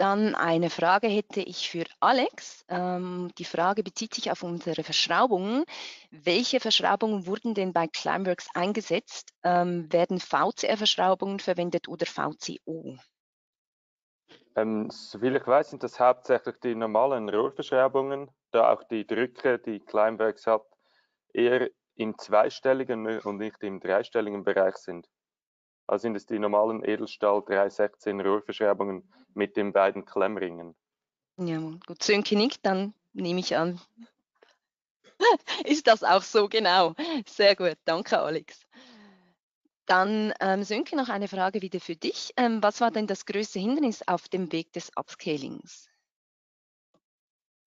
Dann 0.00 0.34
eine 0.34 0.70
Frage 0.70 1.08
hätte 1.08 1.42
ich 1.42 1.68
für 1.68 1.84
Alex. 2.00 2.64
Ähm, 2.68 3.30
die 3.36 3.44
Frage 3.44 3.82
bezieht 3.82 4.14
sich 4.14 4.30
auf 4.30 4.42
unsere 4.42 4.82
Verschraubungen. 4.82 5.66
Welche 6.10 6.58
Verschraubungen 6.58 7.26
wurden 7.26 7.52
denn 7.52 7.74
bei 7.74 7.86
Climeworks 7.86 8.48
eingesetzt? 8.54 9.34
Ähm, 9.42 9.92
werden 9.92 10.18
VCR-Verschraubungen 10.18 11.38
verwendet 11.38 11.86
oder 11.86 12.06
VCO? 12.06 12.96
Ähm, 14.56 14.88
soviel 14.88 15.36
ich 15.36 15.46
weiß, 15.46 15.68
sind 15.68 15.82
das 15.82 16.00
hauptsächlich 16.00 16.56
die 16.64 16.74
normalen 16.74 17.28
Rohrverschraubungen, 17.28 18.30
da 18.52 18.72
auch 18.72 18.82
die 18.84 19.06
Drücke, 19.06 19.58
die 19.58 19.80
Climeworks 19.80 20.46
hat, 20.46 20.64
eher 21.34 21.68
im 21.96 22.16
zweistelligen 22.16 23.20
und 23.20 23.36
nicht 23.36 23.62
im 23.62 23.80
dreistelligen 23.80 24.44
Bereich 24.44 24.78
sind. 24.78 25.06
Also 25.90 26.02
sind 26.02 26.14
es 26.14 26.24
die 26.24 26.38
normalen 26.38 26.84
Edelstahl 26.84 27.42
316 27.42 28.20
Rohrverschreibungen 28.20 29.02
mit 29.34 29.56
den 29.56 29.72
beiden 29.72 30.04
Klemmringen. 30.04 30.76
Ja, 31.36 31.58
gut, 31.84 32.04
Sönke 32.04 32.36
nickt, 32.36 32.64
dann 32.64 32.94
nehme 33.12 33.40
ich 33.40 33.56
an. 33.56 33.80
Ist 35.64 35.88
das 35.88 36.04
auch 36.04 36.22
so, 36.22 36.48
genau. 36.48 36.94
Sehr 37.26 37.56
gut, 37.56 37.76
danke 37.86 38.20
Alex. 38.20 38.68
Dann, 39.86 40.32
ähm, 40.38 40.62
Sönke, 40.62 40.94
noch 40.94 41.08
eine 41.08 41.26
Frage 41.26 41.60
wieder 41.60 41.80
für 41.80 41.96
dich. 41.96 42.34
Ähm, 42.36 42.62
was 42.62 42.80
war 42.80 42.92
denn 42.92 43.08
das 43.08 43.26
größte 43.26 43.58
Hindernis 43.58 44.06
auf 44.06 44.28
dem 44.28 44.52
Weg 44.52 44.72
des 44.72 44.92
Upscalings? 44.96 45.90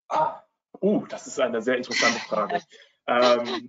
Ah, 0.08 0.44
uh, 0.80 1.04
das 1.06 1.26
ist 1.26 1.40
eine 1.40 1.60
sehr 1.60 1.76
interessante 1.76 2.20
Frage. 2.20 2.62
ähm, 3.08 3.68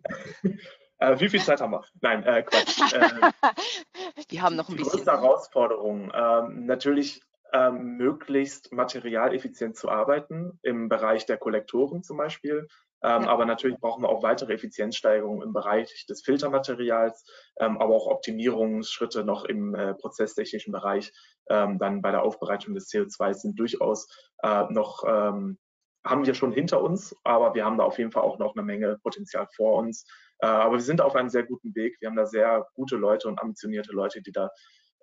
äh, 1.04 1.20
wie 1.20 1.30
viel 1.30 1.42
Zeit 1.42 1.62
haben 1.62 1.72
wir? 1.72 1.84
Nein, 2.02 2.24
äh, 2.24 2.44
Quatsch. 2.44 2.94
Äh, 2.94 4.24
wir 4.30 4.42
haben 4.42 4.56
noch 4.56 4.70
ein 4.70 4.78
die 4.78 4.84
bisschen. 4.84 5.00
Die 5.00 5.06
größte 5.06 5.12
Herausforderung, 5.12 6.12
ähm, 6.16 6.66
natürlich 6.66 7.22
ähm, 7.54 7.98
möglichst 7.98 8.72
materialeffizient 8.72 9.76
zu 9.78 9.90
arbeiten, 9.90 10.60
im 10.64 10.90
Bereich 10.90 11.26
der 11.26 11.38
Kollektoren 11.38 12.04
zum 12.04 12.18
Beispiel. 12.18 12.68
Ähm, 13.04 13.24
ja. 13.24 13.28
Aber 13.28 13.46
natürlich 13.46 13.80
brauchen 13.80 14.04
wir 14.04 14.10
auch 14.10 14.24
weitere 14.24 14.54
Effizienzsteigerungen 14.54 15.44
im 15.44 15.54
Bereich 15.54 16.06
des 16.08 16.24
Filtermaterials, 16.24 17.26
ähm, 17.60 17.78
aber 17.78 17.96
auch 17.96 18.08
Optimierungsschritte 18.08 19.24
noch 19.24 19.46
im 19.46 19.76
äh, 19.76 19.94
prozesstechnischen 19.94 20.72
Bereich. 20.72 21.12
Ähm, 21.50 21.80
dann 21.80 22.02
bei 22.02 22.12
der 22.12 22.24
Aufbereitung 22.24 22.74
des 22.74 22.90
CO2 22.90 23.34
sind 23.34 23.60
durchaus 23.60 24.08
äh, 24.42 24.64
noch 24.70 25.04
ähm, 25.08 25.58
haben 26.06 26.26
wir 26.26 26.34
schon 26.34 26.52
hinter 26.52 26.82
uns, 26.82 27.16
aber 27.24 27.56
wir 27.56 27.66
haben 27.66 27.78
da 27.78 27.86
auf 27.86 27.98
jeden 27.98 28.12
Fall 28.12 28.24
auch 28.24 28.38
noch 28.38 28.56
eine 28.56 28.64
Menge 28.64 28.98
Potenzial 29.02 29.48
vor 29.56 29.78
uns. 29.78 30.06
Äh, 30.44 30.48
aber 30.48 30.74
wir 30.76 30.82
sind 30.82 31.00
auf 31.00 31.16
einem 31.16 31.30
sehr 31.30 31.44
guten 31.44 31.74
Weg. 31.74 31.96
Wir 32.02 32.10
haben 32.10 32.18
da 32.18 32.26
sehr 32.26 32.68
gute 32.74 32.98
Leute 32.98 33.30
und 33.30 33.40
ambitionierte 33.40 33.94
Leute, 33.94 34.22
die 34.22 34.34
da 34.34 34.50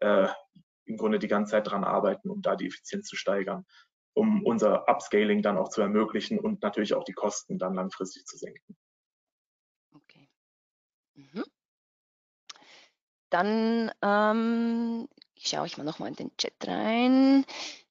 äh, 0.02 0.28
im 0.84 0.98
Grunde 0.98 1.18
die 1.18 1.28
ganze 1.28 1.52
Zeit 1.52 1.66
dran 1.66 1.82
arbeiten, 1.82 2.28
um 2.28 2.42
da 2.42 2.56
die 2.56 2.66
Effizienz 2.66 3.06
zu 3.06 3.16
steigern, 3.16 3.64
um 4.12 4.44
unser 4.44 4.86
Upscaling 4.86 5.40
dann 5.40 5.56
auch 5.56 5.70
zu 5.70 5.80
ermöglichen 5.80 6.38
und 6.38 6.62
natürlich 6.62 6.92
auch 6.92 7.04
die 7.04 7.14
Kosten 7.14 7.58
dann 7.58 7.72
langfristig 7.72 8.26
zu 8.26 8.36
senken. 8.36 8.76
Okay. 9.94 10.28
Mhm. 11.14 11.44
Dann 13.30 13.90
ähm, 14.02 15.08
schaue 15.38 15.66
ich 15.66 15.78
mal 15.78 15.84
nochmal 15.84 16.10
in 16.10 16.16
den 16.16 16.36
Chat 16.36 16.52
rein. 16.66 17.46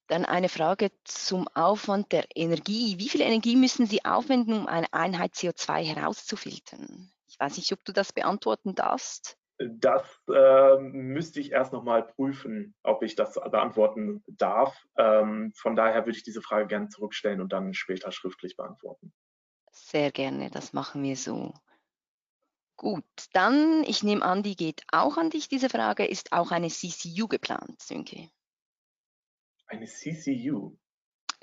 Dann 0.06 0.24
eine 0.24 0.48
Frage 0.48 0.92
zum 1.02 1.48
Aufwand 1.48 2.12
der 2.12 2.26
Energie. 2.36 2.98
Wie 2.98 3.08
viel 3.08 3.22
Energie 3.22 3.56
müssen 3.56 3.86
Sie 3.86 4.04
aufwenden, 4.04 4.54
um 4.54 4.66
eine 4.68 4.92
Einheit 4.92 5.34
CO2 5.34 5.82
herauszufiltern? 5.82 7.10
Weiß 7.40 7.56
nicht, 7.56 7.72
ob 7.72 7.82
du 7.84 7.92
das 7.92 8.12
beantworten 8.12 8.74
darfst. 8.74 9.38
Das 9.58 10.02
äh, 10.28 10.78
müsste 10.78 11.40
ich 11.40 11.52
erst 11.52 11.72
nochmal 11.72 12.02
prüfen, 12.06 12.74
ob 12.82 13.02
ich 13.02 13.14
das 13.14 13.34
beantworten 13.34 14.22
darf. 14.26 14.86
Ähm, 14.96 15.52
von 15.56 15.74
daher 15.74 16.06
würde 16.06 16.16
ich 16.16 16.22
diese 16.22 16.42
Frage 16.42 16.66
gerne 16.66 16.88
zurückstellen 16.88 17.40
und 17.40 17.52
dann 17.52 17.74
später 17.74 18.12
schriftlich 18.12 18.56
beantworten. 18.56 19.12
Sehr 19.72 20.10
gerne, 20.12 20.50
das 20.50 20.72
machen 20.72 21.02
wir 21.02 21.16
so. 21.16 21.54
Gut, 22.76 23.04
dann, 23.32 23.84
ich 23.84 24.02
nehme 24.02 24.22
an, 24.22 24.42
die 24.42 24.56
geht 24.56 24.82
auch 24.90 25.16
an 25.18 25.30
dich, 25.30 25.48
diese 25.48 25.68
Frage. 25.68 26.06
Ist 26.06 26.32
auch 26.32 26.50
eine 26.50 26.68
CCU 26.68 27.28
geplant, 27.28 27.80
Sönke? 27.80 28.30
Eine 29.66 29.86
CCU. 29.86 30.76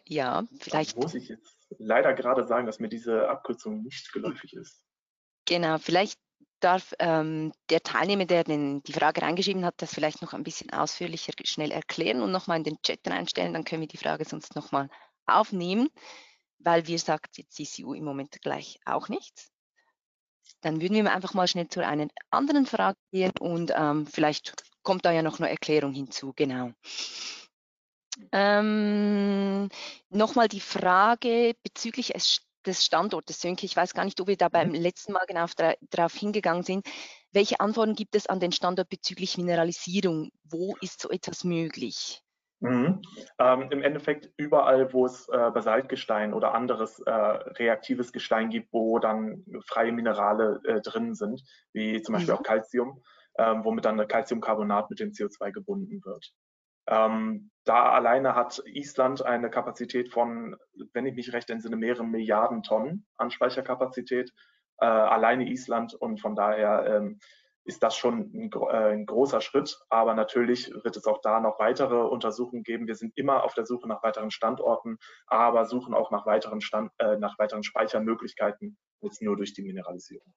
Ja, 0.05 0.47
vielleicht. 0.59 0.97
Da 0.97 1.01
muss 1.01 1.13
ich 1.13 1.27
jetzt 1.27 1.67
leider 1.77 2.13
gerade 2.13 2.47
sagen, 2.47 2.65
dass 2.65 2.79
mir 2.79 2.89
diese 2.89 3.29
Abkürzung 3.29 3.83
nicht 3.83 4.11
geläufig 4.13 4.53
ist. 4.53 4.83
Genau, 5.47 5.77
vielleicht 5.77 6.19
darf 6.59 6.93
ähm, 6.99 7.53
der 7.69 7.81
Teilnehmer, 7.81 8.25
der 8.25 8.43
den, 8.43 8.83
die 8.83 8.93
Frage 8.93 9.21
reingeschrieben 9.21 9.63
hat, 9.63 9.75
das 9.77 9.93
vielleicht 9.93 10.21
noch 10.21 10.33
ein 10.33 10.43
bisschen 10.43 10.71
ausführlicher 10.71 11.31
schnell 11.43 11.71
erklären 11.71 12.21
und 12.21 12.31
nochmal 12.31 12.57
in 12.57 12.63
den 12.63 12.81
Chat 12.81 12.99
reinstellen. 13.07 13.53
Dann 13.53 13.63
können 13.63 13.81
wir 13.81 13.87
die 13.87 13.97
Frage 13.97 14.25
sonst 14.25 14.55
nochmal 14.55 14.89
aufnehmen, 15.25 15.89
weil 16.59 16.87
wir 16.87 16.99
sagt 16.99 17.37
jetzt 17.37 17.53
CCU 17.53 17.93
im 17.93 18.03
Moment 18.03 18.41
gleich 18.41 18.79
auch 18.85 19.07
nichts. 19.07 19.51
Dann 20.61 20.81
würden 20.81 20.95
wir 20.95 21.13
einfach 21.13 21.33
mal 21.33 21.47
schnell 21.47 21.67
zu 21.67 21.85
einer 21.85 22.07
anderen 22.31 22.65
Frage 22.65 22.97
gehen 23.11 23.31
und 23.39 23.71
ähm, 23.75 24.05
vielleicht 24.07 24.53
kommt 24.81 25.05
da 25.05 25.11
ja 25.11 25.21
noch 25.21 25.39
eine 25.39 25.49
Erklärung 25.49 25.93
hinzu. 25.93 26.33
Genau. 26.35 26.71
Ähm, 28.31 29.69
Nochmal 30.09 30.47
die 30.47 30.61
Frage 30.61 31.55
bezüglich 31.63 32.15
des 32.67 32.85
Standortes, 32.85 33.41
Sönke. 33.41 33.65
Ich 33.65 33.75
weiß 33.75 33.93
gar 33.93 34.05
nicht, 34.05 34.19
ob 34.21 34.27
wir 34.27 34.37
da 34.37 34.49
beim 34.49 34.69
mhm. 34.69 34.75
letzten 34.75 35.13
Mal 35.13 35.25
genau 35.27 35.45
darauf 35.89 36.13
hingegangen 36.13 36.63
sind. 36.63 36.85
Welche 37.31 37.59
Antworten 37.59 37.95
gibt 37.95 38.15
es 38.15 38.27
an 38.27 38.39
den 38.39 38.51
Standort 38.51 38.89
bezüglich 38.89 39.37
Mineralisierung? 39.37 40.31
Wo 40.43 40.75
ist 40.81 41.01
so 41.01 41.09
etwas 41.09 41.43
möglich? 41.43 42.21
Mhm. 42.59 43.01
Ähm, 43.37 43.67
Im 43.71 43.83
Endeffekt 43.83 44.31
überall, 44.37 44.91
wo 44.91 45.05
es 45.05 45.29
äh, 45.29 45.51
Basaltgestein 45.51 46.33
oder 46.33 46.55
anderes 46.55 46.99
äh, 46.99 47.11
reaktives 47.11 48.11
Gestein 48.11 48.49
gibt, 48.49 48.73
wo 48.73 48.97
dann 48.99 49.45
freie 49.65 49.91
Minerale 49.91 50.59
äh, 50.65 50.81
drin 50.81 51.13
sind, 51.13 51.43
wie 51.73 52.01
zum 52.01 52.13
Beispiel 52.13 52.33
mhm. 52.33 52.39
auch 52.39 52.43
Calcium, 52.43 53.03
ähm, 53.37 53.63
womit 53.63 53.85
dann 53.85 54.07
Calciumcarbonat 54.07 54.89
mit 54.89 54.99
dem 54.99 55.11
CO2 55.11 55.51
gebunden 55.51 56.01
wird. 56.03 56.31
Ähm, 56.87 57.51
da 57.67 57.91
alleine 57.91 58.35
hat 58.35 58.61
Island 58.65 59.21
eine 59.21 59.49
Kapazität 59.49 60.11
von, 60.11 60.55
wenn 60.93 61.05
ich 61.05 61.15
mich 61.15 61.33
recht 61.33 61.49
entsinne, 61.49 61.75
mehreren 61.75 62.09
Milliarden 62.09 62.63
Tonnen 62.63 63.05
an 63.17 63.29
Speicherkapazität. 63.29 64.31
Äh, 64.79 64.85
alleine 64.85 65.49
Island 65.49 65.93
und 65.93 66.21
von 66.21 66.35
daher 66.35 66.85
ähm, 66.87 67.19
ist 67.65 67.83
das 67.83 67.97
schon 67.97 68.31
ein, 68.33 68.51
äh, 68.53 68.93
ein, 68.93 69.05
großer 69.05 69.41
Schritt. 69.41 69.77
Aber 69.89 70.13
natürlich 70.13 70.71
wird 70.83 70.95
es 70.95 71.05
auch 71.05 71.19
da 71.21 71.41
noch 71.41 71.59
weitere 71.59 71.97
Untersuchungen 71.97 72.63
geben. 72.63 72.87
Wir 72.87 72.95
sind 72.95 73.17
immer 73.17 73.43
auf 73.43 73.53
der 73.53 73.65
Suche 73.65 73.87
nach 73.87 74.01
weiteren 74.01 74.31
Standorten, 74.31 74.97
aber 75.25 75.65
suchen 75.65 75.93
auch 75.93 76.09
nach 76.09 76.25
weiteren, 76.25 76.61
Stand, 76.61 76.91
äh, 76.99 77.17
nach 77.17 77.37
weiteren 77.37 77.63
Speichermöglichkeiten, 77.63 78.77
jetzt 79.01 79.21
nur 79.21 79.35
durch 79.35 79.53
die 79.53 79.63
Mineralisierung. 79.63 80.33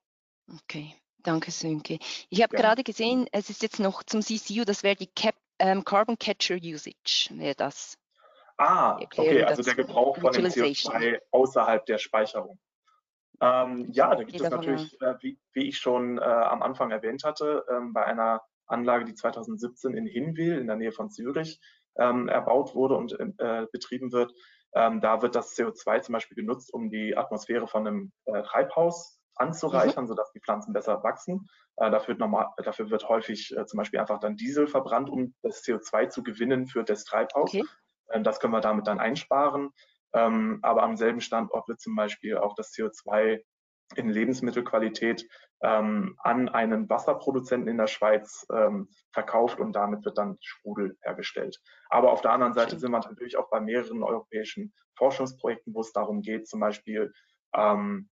Okay, 0.64 0.97
danke 1.19 1.53
Sönke. 1.53 1.99
Ich 2.29 2.43
habe 2.43 2.57
ja. 2.57 2.61
gerade 2.62 2.83
gesehen, 2.83 3.29
es 3.31 3.51
ist 3.51 3.62
jetzt 3.62 3.79
noch 3.79 4.03
zum 4.03 4.21
CCU, 4.21 4.64
das 4.64 4.83
wäre 4.83 4.97
die 4.97 5.12
Cap 5.14 5.37
ähm, 5.61 5.85
Carbon 5.85 6.18
Catcher 6.18 6.57
Usage 6.57 7.29
wäre 7.31 7.55
das. 7.55 7.96
Ah, 8.57 8.99
okay, 9.01 9.42
also 9.42 9.62
der 9.62 9.75
Gebrauch 9.75 10.18
von 10.18 10.33
dem 10.33 10.44
CO2 10.44 11.18
außerhalb 11.31 11.87
der 11.87 11.99
Speicherung. 11.99 12.59
Ähm, 13.40 13.88
ja, 13.92 14.14
da 14.14 14.23
gibt 14.23 14.38
es 14.38 14.51
natürlich, 14.51 15.01
äh, 15.01 15.14
wie, 15.20 15.38
wie, 15.55 15.68
ich 15.68 15.79
schon 15.79 16.18
äh, 16.18 16.20
am 16.20 16.62
Anfang 16.62 16.90
erwähnt 16.90 17.25
hatte, 17.25 17.64
ähm, 17.70 17.94
bei 17.94 18.05
einer 18.05 18.42
Anlage, 18.66 19.07
die 19.07 19.14
2017 19.14 19.94
in 19.94 20.07
Hinwil 20.07 20.59
in 20.59 20.66
der 20.66 20.77
Nähe 20.77 20.92
von 20.92 21.11
Zürich 21.11 21.59
ähm, 21.96 22.29
erbaut 22.29 22.75
wurde 22.75 22.96
und 22.96 23.18
äh, 23.18 23.66
betrieben 23.73 24.12
wird. 24.12 24.33
Ähm, 24.75 25.01
da 25.01 25.23
wird 25.23 25.35
das 25.35 25.57
CO2 25.57 26.03
zum 26.03 26.12
Beispiel 26.12 26.37
genutzt, 26.37 26.73
um 26.73 26.90
die 26.90 27.16
Atmosphäre 27.16 27.66
von 27.66 27.87
einem 27.87 28.12
äh, 28.27 28.42
Treibhaus 28.42 29.20
anzureichern, 29.35 30.05
mhm. 30.05 30.09
sodass 30.09 30.33
die 30.33 30.40
Pflanzen 30.40 30.73
besser 30.73 31.03
wachsen. 31.03 31.49
Äh, 31.77 31.90
dafür, 31.90 32.09
wird 32.09 32.21
normal, 32.21 32.49
dafür, 32.62 32.90
wird 32.90 33.09
häufig 33.09 33.57
äh, 33.57 33.66
zum 33.66 33.79
Beispiel 33.79 34.01
einfach 34.01 34.21
dann 34.21 34.37
Diesel 34.37 34.66
verbrannt, 34.66 35.09
um 35.11 35.35
das 35.43 35.62
CO2 35.62 36.09
zu 36.09 36.23
gewinnen 36.23 36.66
für 36.66 36.85
das 36.85 37.05
Treibhaus. 37.05 37.51
Okay. 37.51 37.64
Äh, 38.09 38.23
das 38.23 38.40
können 38.40 38.53
wir 38.53 38.61
damit 38.61 38.87
dann 38.87 39.01
einsparen. 39.01 39.71
Ähm, 40.12 40.59
aber 40.62 40.83
am 40.83 40.97
selben 40.97 41.21
Standort 41.21 41.69
wird 41.69 41.81
zum 41.81 41.95
Beispiel 41.95 42.37
auch 42.37 42.55
das 42.55 42.73
CO2 42.73 43.43
in 43.97 44.09
Lebensmittelqualität 44.09 45.29
ähm, 45.62 46.16
an 46.19 46.49
einen 46.49 46.88
Wasserproduzenten 46.88 47.69
in 47.69 47.77
der 47.77 47.87
Schweiz 47.87 48.47
ähm, 48.53 48.88
verkauft 49.12 49.59
und 49.59 49.73
damit 49.73 50.05
wird 50.05 50.16
dann 50.16 50.38
Sprudel 50.40 50.97
hergestellt. 51.03 51.61
Aber 51.88 52.12
auf 52.12 52.21
der 52.21 52.33
anderen 52.33 52.55
Seite 52.55 52.79
sind 52.79 52.93
wir 52.93 52.99
natürlich 52.99 53.37
auch 53.37 53.51
bei 53.51 53.61
mehreren 53.61 54.03
europäischen 54.03 54.73
Forschungsprojekten, 54.97 55.75
wo 55.75 55.81
es 55.81 55.93
darum 55.93 56.23
geht, 56.23 56.47
zum 56.47 56.61
Beispiel 56.61 57.12
ähm, 57.55 58.09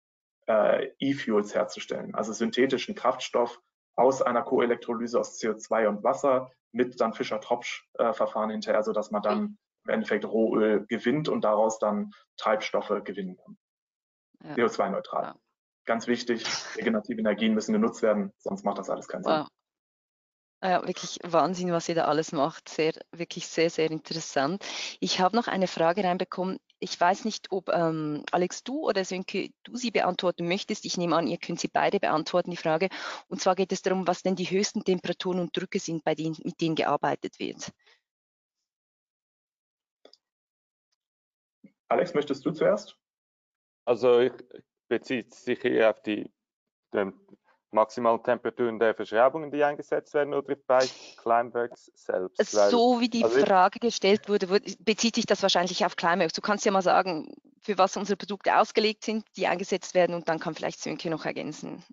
äh, 0.47 0.91
E-Fuels 0.99 1.55
herzustellen, 1.55 2.15
also 2.15 2.33
synthetischen 2.33 2.95
Kraftstoff 2.95 3.59
aus 3.95 4.21
einer 4.21 4.41
Koelektrolyse 4.41 5.19
aus 5.19 5.39
CO2 5.39 5.87
und 5.87 6.03
Wasser 6.03 6.51
mit 6.71 6.99
dann 6.99 7.13
Fischer-Tropsch-Verfahren 7.13 8.49
hinterher, 8.49 8.83
sodass 8.83 9.11
man 9.11 9.21
dann 9.21 9.57
im 9.85 9.93
Endeffekt 9.93 10.25
Rohöl 10.25 10.85
gewinnt 10.87 11.29
und 11.29 11.41
daraus 11.41 11.79
dann 11.79 12.11
Treibstoffe 12.37 13.03
gewinnen 13.03 13.37
kann. 13.37 13.57
Ja. 14.43 14.55
CO2-neutral. 14.55 15.23
Ja. 15.23 15.35
Ganz 15.85 16.07
wichtig, 16.07 16.45
regenerative 16.75 17.19
Energien 17.19 17.53
müssen 17.53 17.73
genutzt 17.73 18.01
werden, 18.01 18.33
sonst 18.39 18.65
macht 18.65 18.79
das 18.79 18.89
alles 18.89 19.07
keinen 19.07 19.23
Sinn. 19.23 19.33
Wow. 19.33 19.47
Ja, 20.67 20.81
wirklich 20.87 21.19
Wahnsinn, 21.21 21.71
was 21.71 21.87
ihr 21.89 21.93
da 21.93 22.05
alles 22.05 22.31
macht. 22.31 22.69
Sehr, 22.69 22.93
wirklich 23.11 23.45
sehr, 23.45 23.69
sehr 23.69 23.91
interessant. 23.91 24.65
Ich 24.99 25.19
habe 25.19 25.35
noch 25.35 25.47
eine 25.47 25.67
Frage 25.67 26.03
reinbekommen. 26.03 26.57
Ich 26.79 26.99
weiß 26.99 27.23
nicht, 27.23 27.51
ob 27.51 27.69
ähm, 27.69 28.23
Alex, 28.31 28.63
du 28.63 28.79
oder 28.79 29.05
Sönke, 29.05 29.51
du 29.63 29.75
sie 29.75 29.91
beantworten 29.91 30.47
möchtest. 30.47 30.85
Ich 30.85 30.97
nehme 30.97 31.15
an, 31.15 31.27
ihr 31.27 31.37
könnt 31.37 31.59
sie 31.59 31.67
beide 31.67 31.99
beantworten, 31.99 32.49
die 32.49 32.57
Frage. 32.57 32.89
Und 33.27 33.41
zwar 33.41 33.53
geht 33.53 33.71
es 33.73 33.83
darum, 33.83 34.07
was 34.07 34.23
denn 34.23 34.35
die 34.35 34.49
höchsten 34.49 34.83
Temperaturen 34.83 35.39
und 35.39 35.55
Drücke 35.55 35.77
sind, 35.77 36.03
bei 36.03 36.15
denen, 36.15 36.35
mit 36.43 36.59
denen 36.59 36.73
gearbeitet 36.73 37.37
wird. 37.37 37.71
Alex, 41.89 42.15
möchtest 42.15 42.43
du 42.43 42.49
zuerst? 42.49 42.97
Also 43.85 44.19
ich 44.19 44.33
beziehe 44.87 45.25
sich 45.29 45.61
hier 45.61 45.91
auf 45.91 46.01
die 46.01 46.27
maximalen 47.75 48.23
Temperaturen 48.23 48.79
der 48.79 48.95
Verschraubungen, 48.95 49.51
die 49.51 49.63
eingesetzt 49.63 50.13
werden, 50.13 50.33
oder 50.33 50.55
bei 50.67 50.85
Climeworks 51.21 51.91
selbst? 51.93 52.51
So 52.71 52.99
wie 52.99 53.09
die 53.09 53.23
also 53.23 53.39
Frage 53.39 53.79
gestellt 53.79 54.27
wurde, 54.27 54.47
bezieht 54.79 55.15
sich 55.15 55.27
das 55.27 55.43
wahrscheinlich 55.43 55.85
auf 55.85 55.95
Climeworks. 55.95 56.33
Du 56.33 56.41
kannst 56.41 56.65
ja 56.65 56.71
mal 56.71 56.81
sagen, 56.81 57.35
für 57.61 57.77
was 57.77 57.95
unsere 57.97 58.17
Produkte 58.17 58.57
ausgelegt 58.57 59.03
sind, 59.03 59.25
die 59.37 59.47
eingesetzt 59.47 59.93
werden 59.93 60.15
und 60.15 60.27
dann 60.27 60.39
kann 60.39 60.55
vielleicht 60.55 60.79
Sönke 60.79 61.09
noch 61.09 61.25
ergänzen. 61.25 61.83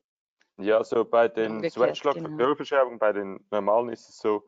Ja, 0.58 0.84
so 0.84 1.04
bei 1.04 1.28
den 1.28 1.68
Sweatshlock-Verschraubungen, 1.68 2.98
genau. 2.98 2.98
bei 2.98 3.12
den 3.12 3.44
normalen 3.50 3.88
ist 3.88 4.08
es 4.08 4.18
so, 4.18 4.44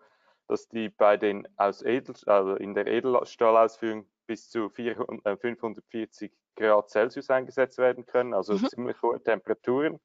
dass 0.49 0.69
die 0.69 0.89
bei 0.89 1.17
den 1.17 1.49
aus 1.57 1.83
Edel, 1.83 2.15
also 2.27 2.55
in 2.57 2.75
der 2.75 2.87
Edelstahlausführung 2.87 4.07
bis 4.27 4.51
zu 4.51 4.69
400, 4.71 5.27
äh, 5.27 5.37
540 5.37 6.33
Grad 6.57 6.91
Celsius 6.91 7.31
eingesetzt 7.31 7.79
werden 7.79 8.07
können, 8.07 8.35
also 8.35 8.55
mhm. 8.55 8.69
ziemlich 8.69 9.03
hohe 9.03 9.23
Temperaturen. 9.23 9.99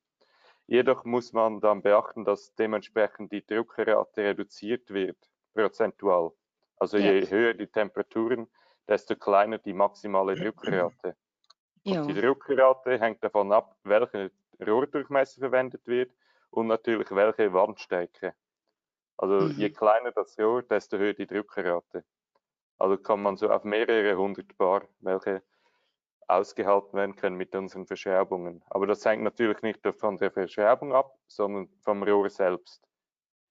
Jedoch 0.69 1.03
muss 1.03 1.34
man 1.34 1.60
dann 1.62 1.82
beachten, 1.82 2.25
dass 2.25 2.53
dementsprechend 2.53 3.32
die 3.32 3.43
Druckrate 3.43 4.21
reduziert 4.21 4.91
wird, 4.91 5.17
prozentual. 5.55 6.32
Also 6.77 6.97
ja. 6.97 7.12
je 7.12 7.27
höher 7.27 7.55
die 7.55 7.65
Temperaturen, 7.65 8.47
desto 8.88 9.15
kleiner 9.15 9.58
die 9.58 9.73
maximale 9.73 10.36
Druckrate. 10.36 11.15
Ja. 11.82 12.05
die 12.05 12.13
Druckrate 12.13 12.99
hängt 12.99 13.23
davon 13.23 13.51
ab, 13.51 13.77
welcher 13.84 14.29
Rohrdurchmesser 14.63 15.39
verwendet 15.39 15.88
wird 15.88 16.12
und 16.51 16.67
natürlich 16.67 17.10
welche 17.10 17.51
Wandstärke. 17.51 18.36
Also 19.17 19.47
mhm. 19.47 19.55
je 19.58 19.71
kleiner 19.71 20.12
das 20.12 20.38
Rohr, 20.38 20.62
desto 20.62 20.99
höher 20.99 21.13
die 21.13 21.25
Druckrate. 21.25 22.03
Also 22.77 22.97
kann 22.97 23.23
man 23.23 23.38
so 23.38 23.49
auf 23.49 23.63
mehrere 23.63 24.15
hundert 24.15 24.55
Bar, 24.55 24.84
welche 24.99 25.41
ausgehalten 26.29 26.93
werden 26.93 27.15
können 27.15 27.35
mit 27.35 27.55
unseren 27.55 27.85
Verschräubungen. 27.85 28.63
Aber 28.69 28.87
das 28.87 29.03
hängt 29.05 29.23
natürlich 29.23 29.61
nicht 29.61 29.79
von 29.97 30.17
der 30.17 30.31
Verschräubung 30.31 30.93
ab, 30.93 31.17
sondern 31.27 31.69
vom 31.81 32.03
Rohr 32.03 32.29
selbst. 32.29 32.87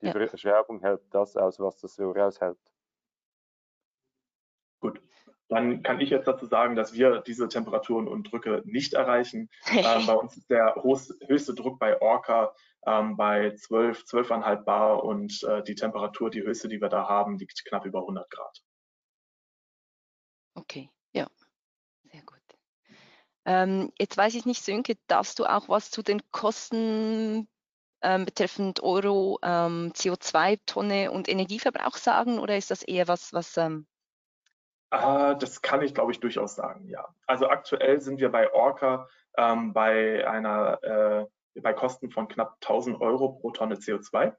Die 0.00 0.06
ja. 0.06 0.12
Verschräubung 0.12 0.80
hält 0.80 1.02
das 1.10 1.36
aus, 1.36 1.58
was 1.58 1.80
das 1.80 1.98
Rohr 1.98 2.16
aushält. 2.16 2.58
Gut, 4.80 5.02
dann 5.48 5.82
kann 5.82 6.00
ich 6.00 6.10
jetzt 6.10 6.28
dazu 6.28 6.46
sagen, 6.46 6.76
dass 6.76 6.92
wir 6.92 7.20
diese 7.20 7.48
Temperaturen 7.48 8.06
und 8.06 8.30
Drücke 8.30 8.62
nicht 8.64 8.94
erreichen. 8.94 9.50
ähm, 9.72 10.06
bei 10.06 10.14
uns 10.14 10.36
ist 10.36 10.48
der 10.50 10.76
höchste 10.76 11.54
Druck 11.54 11.78
bei 11.80 12.00
Orca 12.00 12.54
ähm, 12.86 13.16
bei 13.16 13.54
12, 13.56 14.04
12,5 14.04 14.64
Bar 14.64 15.02
und 15.02 15.42
äh, 15.42 15.62
die 15.64 15.74
Temperatur, 15.74 16.30
die 16.30 16.42
höchste, 16.42 16.68
die 16.68 16.80
wir 16.80 16.88
da 16.88 17.08
haben, 17.08 17.38
liegt 17.38 17.64
knapp 17.64 17.84
über 17.84 18.00
100 18.00 18.30
Grad. 18.30 18.62
Okay. 20.54 20.90
Ähm, 23.48 23.90
jetzt 23.98 24.18
weiß 24.18 24.34
ich 24.34 24.44
nicht, 24.44 24.62
Sönke, 24.62 24.98
darfst 25.06 25.38
du 25.38 25.46
auch 25.46 25.70
was 25.70 25.90
zu 25.90 26.02
den 26.02 26.20
Kosten 26.32 27.48
ähm, 28.02 28.26
betreffend 28.26 28.82
Euro, 28.82 29.38
ähm, 29.42 29.90
CO2-Tonne 29.94 31.10
und 31.10 31.30
Energieverbrauch 31.30 31.96
sagen 31.96 32.38
oder 32.38 32.58
ist 32.58 32.70
das 32.70 32.82
eher 32.82 33.08
was, 33.08 33.32
was 33.32 33.56
ähm, 33.56 33.86
äh, 34.90 35.34
das 35.38 35.62
kann 35.62 35.80
ich, 35.80 35.94
glaube 35.94 36.12
ich, 36.12 36.20
durchaus 36.20 36.56
sagen, 36.56 36.88
ja. 36.88 37.08
Also 37.26 37.48
aktuell 37.48 38.02
sind 38.02 38.20
wir 38.20 38.30
bei 38.30 38.52
Orca 38.52 39.08
ähm, 39.38 39.72
bei 39.72 40.28
einer 40.28 40.82
äh, 41.54 41.60
bei 41.62 41.72
Kosten 41.72 42.10
von 42.10 42.28
knapp 42.28 42.58
1000 42.62 43.00
Euro 43.00 43.32
pro 43.32 43.50
Tonne 43.50 43.76
CO2, 43.76 44.34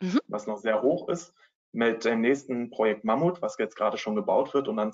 mhm. 0.00 0.20
was 0.28 0.46
noch 0.46 0.58
sehr 0.58 0.82
hoch 0.82 1.08
ist. 1.08 1.34
Mit 1.72 2.04
dem 2.04 2.20
nächsten 2.20 2.68
Projekt 2.68 3.04
Mammut, 3.04 3.40
was 3.40 3.56
jetzt 3.56 3.76
gerade 3.76 3.96
schon 3.96 4.14
gebaut 4.14 4.52
wird 4.52 4.68
und 4.68 4.76
dann 4.76 4.92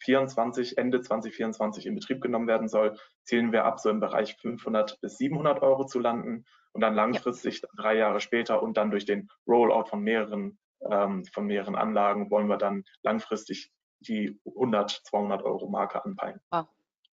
2024, 0.00 0.78
Ende 0.78 1.00
2024 1.00 1.86
in 1.86 1.94
Betrieb 1.94 2.20
genommen 2.20 2.46
werden 2.46 2.68
soll, 2.68 2.98
zielen 3.24 3.52
wir 3.52 3.64
ab, 3.64 3.80
so 3.80 3.90
im 3.90 4.00
Bereich 4.00 4.36
500 4.36 5.00
bis 5.00 5.18
700 5.18 5.62
Euro 5.62 5.84
zu 5.84 5.98
landen 5.98 6.44
und 6.72 6.80
dann 6.80 6.94
langfristig 6.94 7.62
ja. 7.62 7.68
drei 7.76 7.96
Jahre 7.96 8.20
später 8.20 8.62
und 8.62 8.76
dann 8.76 8.90
durch 8.90 9.04
den 9.04 9.28
Rollout 9.46 9.86
von 9.88 10.00
mehreren 10.00 10.58
ähm, 10.88 11.24
von 11.26 11.46
mehreren 11.46 11.74
Anlagen 11.74 12.30
wollen 12.30 12.48
wir 12.48 12.56
dann 12.56 12.84
langfristig 13.02 13.70
die 14.00 14.40
100, 14.46 15.02
200 15.04 15.42
Euro 15.42 15.68
Marke 15.68 16.02
anpeilen. 16.04 16.40
Wow. 16.50 16.66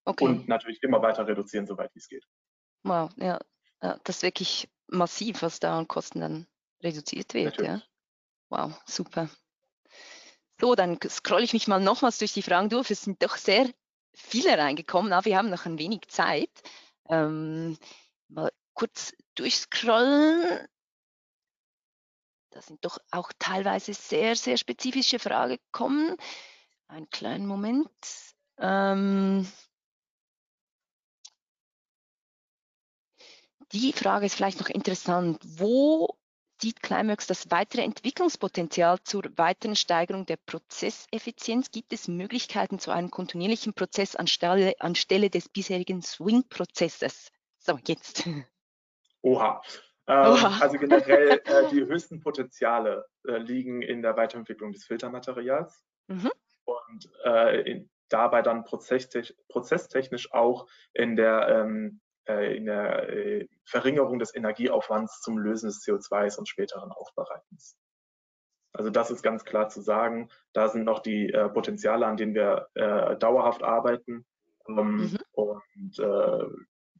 Okay. 0.06 0.24
Und 0.24 0.48
natürlich 0.48 0.82
immer 0.84 1.02
weiter 1.02 1.28
reduzieren, 1.28 1.66
soweit 1.66 1.94
wie 1.96 2.00
es 2.00 2.08
geht. 2.08 2.26
Wow, 2.84 3.10
ja, 3.16 3.40
das 3.80 4.18
ist 4.18 4.24
wirklich 4.24 4.70
massiv, 4.88 5.42
was 5.42 5.60
da 5.60 5.80
an 5.80 5.88
Kosten 5.88 6.22
dann 6.22 6.48
reduziert 6.84 7.34
wird. 7.34 7.60
Ja? 7.60 7.82
Wow, 8.50 8.80
super. 8.86 9.30
So, 10.60 10.76
dann 10.76 10.98
scrolle 11.10 11.44
ich 11.44 11.54
mich 11.54 11.68
mal 11.68 11.82
nochmals 11.82 12.18
durch 12.18 12.34
die 12.34 12.42
Fragen 12.42 12.70
durch. 12.70 12.90
Es 12.92 13.04
sind 13.04 13.22
doch 13.22 13.38
sehr 13.38 13.70
viele 14.14 14.58
reingekommen, 14.58 15.12
aber 15.12 15.26
wir 15.26 15.38
haben 15.38 15.50
noch 15.50 15.66
ein 15.66 15.78
wenig 15.78 16.08
Zeit. 16.08 16.50
Ähm, 17.10 17.78
mal 18.30 18.52
kurz 18.74 19.14
durchscrollen. 19.36 20.68
Da 22.52 22.62
sind 22.62 22.86
doch 22.86 23.00
auch 23.12 23.32
teilweise 23.38 23.94
sehr, 23.94 24.38
sehr 24.38 24.56
spezifische 24.56 25.20
Fragen 25.20 25.58
gekommen. 25.58 26.16
Einen 26.88 27.10
kleinen 27.10 27.48
Moment. 27.48 27.90
Ähm, 28.58 29.46
die 33.74 33.92
Frage 33.92 34.28
ist 34.28 34.36
vielleicht 34.36 34.60
noch 34.62 34.70
interessant. 34.70 35.42
Wo 35.44 36.18
sieht 36.62 36.82
Climeworks 36.82 37.28
das 37.28 37.52
weitere 37.52 37.84
Entwicklungspotenzial 37.84 39.00
zur 39.04 39.24
weiteren 39.36 39.76
Steigerung 39.76 40.26
der 40.26 40.38
Prozesseffizienz? 40.38 41.72
Gibt 41.72 41.94
es 41.94 42.08
Möglichkeiten 42.08 42.80
zu 42.80 42.92
einem 42.92 43.12
kontinuierlichen 43.12 43.74
Prozess 43.74 44.16
anstelle, 44.16 44.74
anstelle 44.80 45.30
des 45.30 45.50
bisherigen 45.50 46.02
Swing-Prozesses? 46.02 47.32
So, 47.60 47.78
jetzt. 47.88 48.28
Oha. 49.22 49.62
Ähm, 50.08 50.34
Oha. 50.34 50.60
Also 50.62 50.78
generell 50.78 51.42
äh, 51.46 51.70
die 51.72 51.86
höchsten 51.86 52.20
Potenziale 52.20 53.06
äh, 53.28 53.38
liegen 53.38 53.82
in 53.82 54.02
der 54.02 54.16
Weiterentwicklung 54.16 54.72
des 54.72 54.86
Filtermaterials. 54.86 55.84
Mhm 56.08 56.32
und 56.66 57.10
äh, 57.24 57.62
in, 57.62 57.90
dabei 58.10 58.42
dann 58.42 58.66
prozesstechnisch, 58.66 59.34
prozesstechnisch 59.48 60.34
auch 60.34 60.68
in 60.94 61.16
der, 61.16 61.48
ähm, 61.48 62.02
äh, 62.04 62.05
in 62.28 62.66
der 62.66 63.10
äh, 63.10 63.48
Verringerung 63.66 64.20
des 64.20 64.36
Energieaufwands 64.36 65.22
zum 65.22 65.38
Lösen 65.38 65.68
des 65.68 65.84
CO2s 65.84 66.38
und 66.38 66.48
späteren 66.48 66.92
Aufbereitens. 66.92 67.78
Also 68.74 68.90
das 68.90 69.10
ist 69.10 69.22
ganz 69.22 69.46
klar 69.46 69.70
zu 69.70 69.82
sagen. 69.82 70.30
Da 70.54 70.68
sind 70.68 70.84
noch 70.84 71.00
die 71.00 71.32
äh, 71.32 71.50
Potenziale, 71.50 72.06
an 72.06 72.18
denen 72.18 72.36
wir 72.36 72.68
äh, 72.74 73.16
dauerhaft 73.18 73.64
arbeiten. 73.64 74.26
Ähm, 74.68 74.98
mhm. 74.98 75.18
Und 75.32 76.00
äh, 76.00 76.46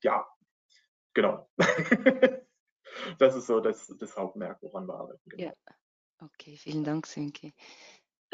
ja, 0.02 0.26
genau. 1.14 1.50
das 3.20 3.36
ist 3.36 3.48
so 3.48 3.60
das, 3.60 3.94
das 4.00 4.16
Hauptmerk, 4.16 4.62
woran 4.62 4.88
wir 4.88 4.96
arbeiten. 4.96 5.30
Genau. 5.30 5.44
Ja. 5.44 5.54
Okay, 6.22 6.56
vielen 6.56 6.86
Dank, 6.86 7.08
Sönke. 7.08 7.52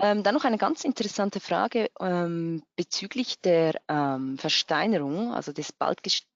Ähm, 0.03 0.23
dann 0.23 0.33
noch 0.33 0.45
eine 0.45 0.57
ganz 0.57 0.83
interessante 0.83 1.39
Frage 1.39 1.91
ähm, 1.99 2.63
bezüglich 2.75 3.39
der 3.39 3.79
ähm, 3.87 4.35
Versteinerung, 4.39 5.31
also 5.31 5.53
des, 5.53 5.75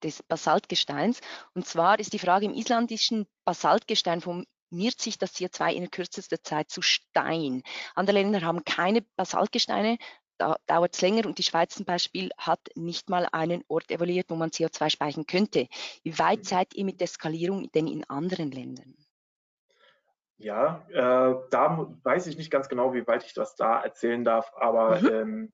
des, 0.03 0.21
Basaltgesteins. 0.21 1.19
Und 1.55 1.65
zwar 1.65 1.99
ist 1.99 2.13
die 2.13 2.19
Frage, 2.19 2.45
im 2.45 2.53
islandischen 2.53 3.25
Basaltgestein 3.43 4.21
formiert 4.21 5.01
sich 5.01 5.17
das 5.17 5.33
CO2 5.33 5.73
in 5.73 5.89
kürzester 5.89 6.43
Zeit 6.43 6.69
zu 6.69 6.83
Stein. 6.83 7.63
Andere 7.95 8.17
Länder 8.17 8.41
haben 8.41 8.63
keine 8.65 9.01
Basaltgesteine, 9.15 9.97
da 10.37 10.57
dauert 10.67 10.93
es 10.93 11.01
länger 11.01 11.25
und 11.25 11.39
die 11.39 11.43
Schweiz 11.43 11.73
zum 11.73 11.85
Beispiel 11.85 12.29
hat 12.37 12.59
nicht 12.75 13.09
mal 13.09 13.27
einen 13.31 13.63
Ort 13.67 13.89
evaluiert, 13.89 14.29
wo 14.29 14.35
man 14.35 14.51
CO2 14.51 14.91
speichern 14.91 15.25
könnte. 15.25 15.67
Wie 16.03 16.19
weit 16.19 16.39
mhm. 16.39 16.43
seid 16.43 16.75
ihr 16.75 16.85
mit 16.85 16.99
der 16.99 17.07
Skalierung 17.07 17.71
denn 17.71 17.87
in 17.87 18.03
anderen 18.09 18.51
Ländern? 18.51 18.95
Ja, 20.37 20.85
äh, 20.89 21.35
da 21.49 21.87
weiß 22.03 22.27
ich 22.27 22.37
nicht 22.37 22.51
ganz 22.51 22.67
genau, 22.67 22.93
wie 22.93 23.07
weit 23.07 23.23
ich 23.23 23.33
das 23.33 23.55
da 23.55 23.81
erzählen 23.81 24.23
darf, 24.23 24.51
aber 24.55 24.99
mhm. 24.99 25.07
ähm, 25.07 25.53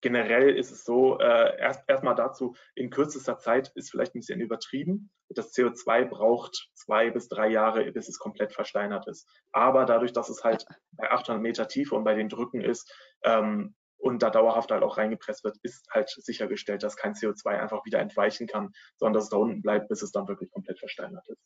generell 0.00 0.56
ist 0.56 0.70
es 0.70 0.84
so, 0.84 1.18
äh, 1.18 1.58
erst 1.58 1.82
erstmal 1.88 2.14
dazu, 2.14 2.54
in 2.74 2.90
kürzester 2.90 3.38
Zeit 3.38 3.72
ist 3.74 3.90
vielleicht 3.90 4.14
ein 4.14 4.20
bisschen 4.20 4.40
übertrieben. 4.40 5.10
Das 5.30 5.52
CO2 5.52 6.04
braucht 6.04 6.70
zwei 6.74 7.10
bis 7.10 7.28
drei 7.28 7.48
Jahre, 7.48 7.90
bis 7.92 8.08
es 8.08 8.18
komplett 8.18 8.52
versteinert 8.52 9.08
ist. 9.08 9.28
Aber 9.52 9.84
dadurch, 9.84 10.12
dass 10.12 10.28
es 10.28 10.44
halt 10.44 10.64
bei 10.92 11.10
800 11.10 11.42
Meter 11.42 11.66
Tiefe 11.68 11.94
und 11.94 12.04
bei 12.04 12.14
den 12.14 12.28
Drücken 12.28 12.60
ist 12.60 12.92
ähm, 13.24 13.74
und 13.98 14.22
da 14.22 14.30
dauerhaft 14.30 14.70
halt 14.70 14.82
auch 14.82 14.98
reingepresst 14.98 15.42
wird, 15.42 15.56
ist 15.62 15.88
halt 15.90 16.08
sichergestellt, 16.08 16.82
dass 16.82 16.96
kein 16.96 17.14
CO2 17.14 17.58
einfach 17.58 17.84
wieder 17.84 17.98
entweichen 17.98 18.46
kann, 18.46 18.72
sondern 18.96 19.14
dass 19.14 19.24
es 19.24 19.30
da 19.30 19.38
unten 19.38 19.62
bleibt, 19.62 19.88
bis 19.88 20.02
es 20.02 20.12
dann 20.12 20.28
wirklich 20.28 20.50
komplett 20.50 20.78
versteinert 20.78 21.26
ist. 21.28 21.42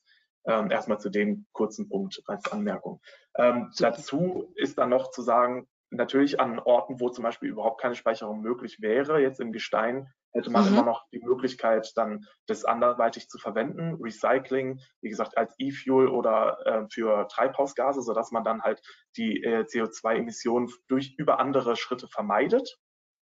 Ähm, 0.46 0.70
erstmal 0.70 0.98
zu 0.98 1.10
dem 1.10 1.46
kurzen 1.52 1.88
Punkt 1.88 2.22
als 2.26 2.50
Anmerkung. 2.50 3.00
Ähm, 3.36 3.70
dazu 3.78 4.52
ist 4.54 4.78
dann 4.78 4.88
noch 4.88 5.10
zu 5.10 5.22
sagen, 5.22 5.68
natürlich 5.90 6.40
an 6.40 6.58
Orten, 6.58 7.00
wo 7.00 7.10
zum 7.10 7.24
Beispiel 7.24 7.50
überhaupt 7.50 7.80
keine 7.80 7.94
Speicherung 7.94 8.40
möglich 8.40 8.80
wäre, 8.80 9.20
jetzt 9.20 9.40
im 9.40 9.52
Gestein, 9.52 10.08
hätte 10.32 10.50
man 10.50 10.64
mhm. 10.64 10.74
immer 10.74 10.84
noch 10.84 11.08
die 11.12 11.20
Möglichkeit, 11.20 11.92
dann 11.96 12.26
das 12.46 12.64
anderweitig 12.64 13.28
zu 13.28 13.38
verwenden. 13.38 13.96
Recycling, 14.00 14.80
wie 15.00 15.08
gesagt, 15.08 15.36
als 15.36 15.54
E-Fuel 15.58 16.08
oder 16.08 16.58
äh, 16.64 16.86
für 16.90 17.26
Treibhausgase, 17.28 18.02
sodass 18.02 18.30
man 18.30 18.44
dann 18.44 18.62
halt 18.62 18.80
die 19.16 19.42
äh, 19.42 19.64
CO2-Emissionen 19.64 20.70
durch 20.88 21.14
über 21.18 21.40
andere 21.40 21.76
Schritte 21.76 22.06
vermeidet. 22.08 22.78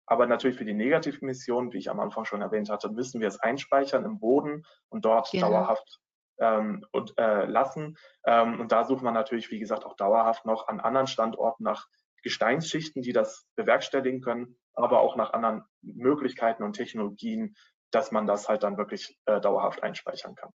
Aber 0.07 0.27
natürlich 0.27 0.57
für 0.57 0.65
die 0.65 0.75
Negativemissionen, 0.75 1.73
wie 1.73 1.79
ich 1.79 1.91
am 1.91 2.01
Anfang 2.01 2.25
schon 2.25 2.43
erwähnt 2.43 2.71
hatte, 2.71 2.91
müssen 2.91 3.21
wir 3.21 3.29
es 3.29 3.41
einspeichern 3.41 4.05
im 4.05 4.19
Boden 4.19 4.65
und 4.89 5.05
dort 5.05 5.31
genau. 5.31 5.51
dauerhaft 5.51 6.01
ähm, 6.39 6.85
und, 6.93 7.15
äh, 7.19 7.47
lassen. 7.47 7.97
Ähm, 8.25 8.61
und 8.61 8.73
da 8.73 8.85
sucht 8.85 9.03
man 9.03 9.15
natürlich, 9.15 9.51
wie 9.51 9.59
gesagt, 9.59 9.85
auch 9.85 9.97
dauerhaft 9.97 10.45
noch 10.45 10.69
an 10.69 10.81
anderen 10.81 11.07
Standorten 11.07 11.65
nach 11.65 11.89
Gesteinsschichten, 12.23 13.03
die 13.03 13.13
das 13.13 13.47
bewerkstelligen 13.55 14.21
können, 14.21 14.57
aber 14.75 15.01
auch 15.01 15.17
nach 15.17 15.33
anderen 15.33 15.63
Möglichkeiten 15.83 16.63
und 16.63 16.73
Technologien, 16.73 17.55
dass 17.91 18.11
man 18.11 18.27
das 18.27 18.49
halt 18.49 18.63
dann 18.63 18.79
wirklich 18.79 19.17
äh, 19.27 19.41
dauerhaft 19.41 19.83
einspeichern 19.83 20.35
kann. 20.35 20.51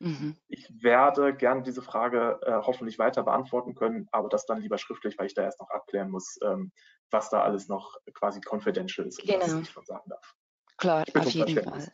Mhm. 0.00 0.36
Ich 0.46 0.68
werde 0.82 1.34
gerne 1.34 1.62
diese 1.62 1.82
Frage 1.82 2.38
äh, 2.42 2.52
hoffentlich 2.52 2.98
weiter 2.98 3.24
beantworten 3.24 3.74
können, 3.74 4.06
aber 4.12 4.28
das 4.28 4.46
dann 4.46 4.60
lieber 4.60 4.78
schriftlich, 4.78 5.18
weil 5.18 5.26
ich 5.26 5.34
da 5.34 5.42
erst 5.42 5.60
noch 5.60 5.70
abklären 5.70 6.10
muss, 6.10 6.38
ähm, 6.44 6.72
was 7.10 7.30
da 7.30 7.42
alles 7.42 7.68
noch 7.68 7.96
quasi 8.14 8.40
confidential 8.40 9.06
ist 9.06 9.20
und 9.20 9.28
was 9.28 9.46
genau. 9.46 9.60
ich 9.60 9.70
schon 9.70 9.84
sagen 9.84 10.08
darf. 10.08 10.34
Klar, 10.76 11.04
auf 11.14 11.30
jeden 11.30 11.64
Fall. 11.64 11.92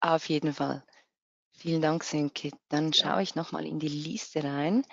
Auf 0.00 0.28
jeden 0.28 0.52
Fall. 0.54 0.84
Vielen 1.58 1.82
Dank, 1.82 2.04
Senke. 2.04 2.52
Dann 2.68 2.92
schaue 2.92 3.22
ich 3.22 3.34
nochmal 3.34 3.66
in 3.66 3.80
die 3.80 3.88
Liste 3.88 4.44
rein. 4.44 4.84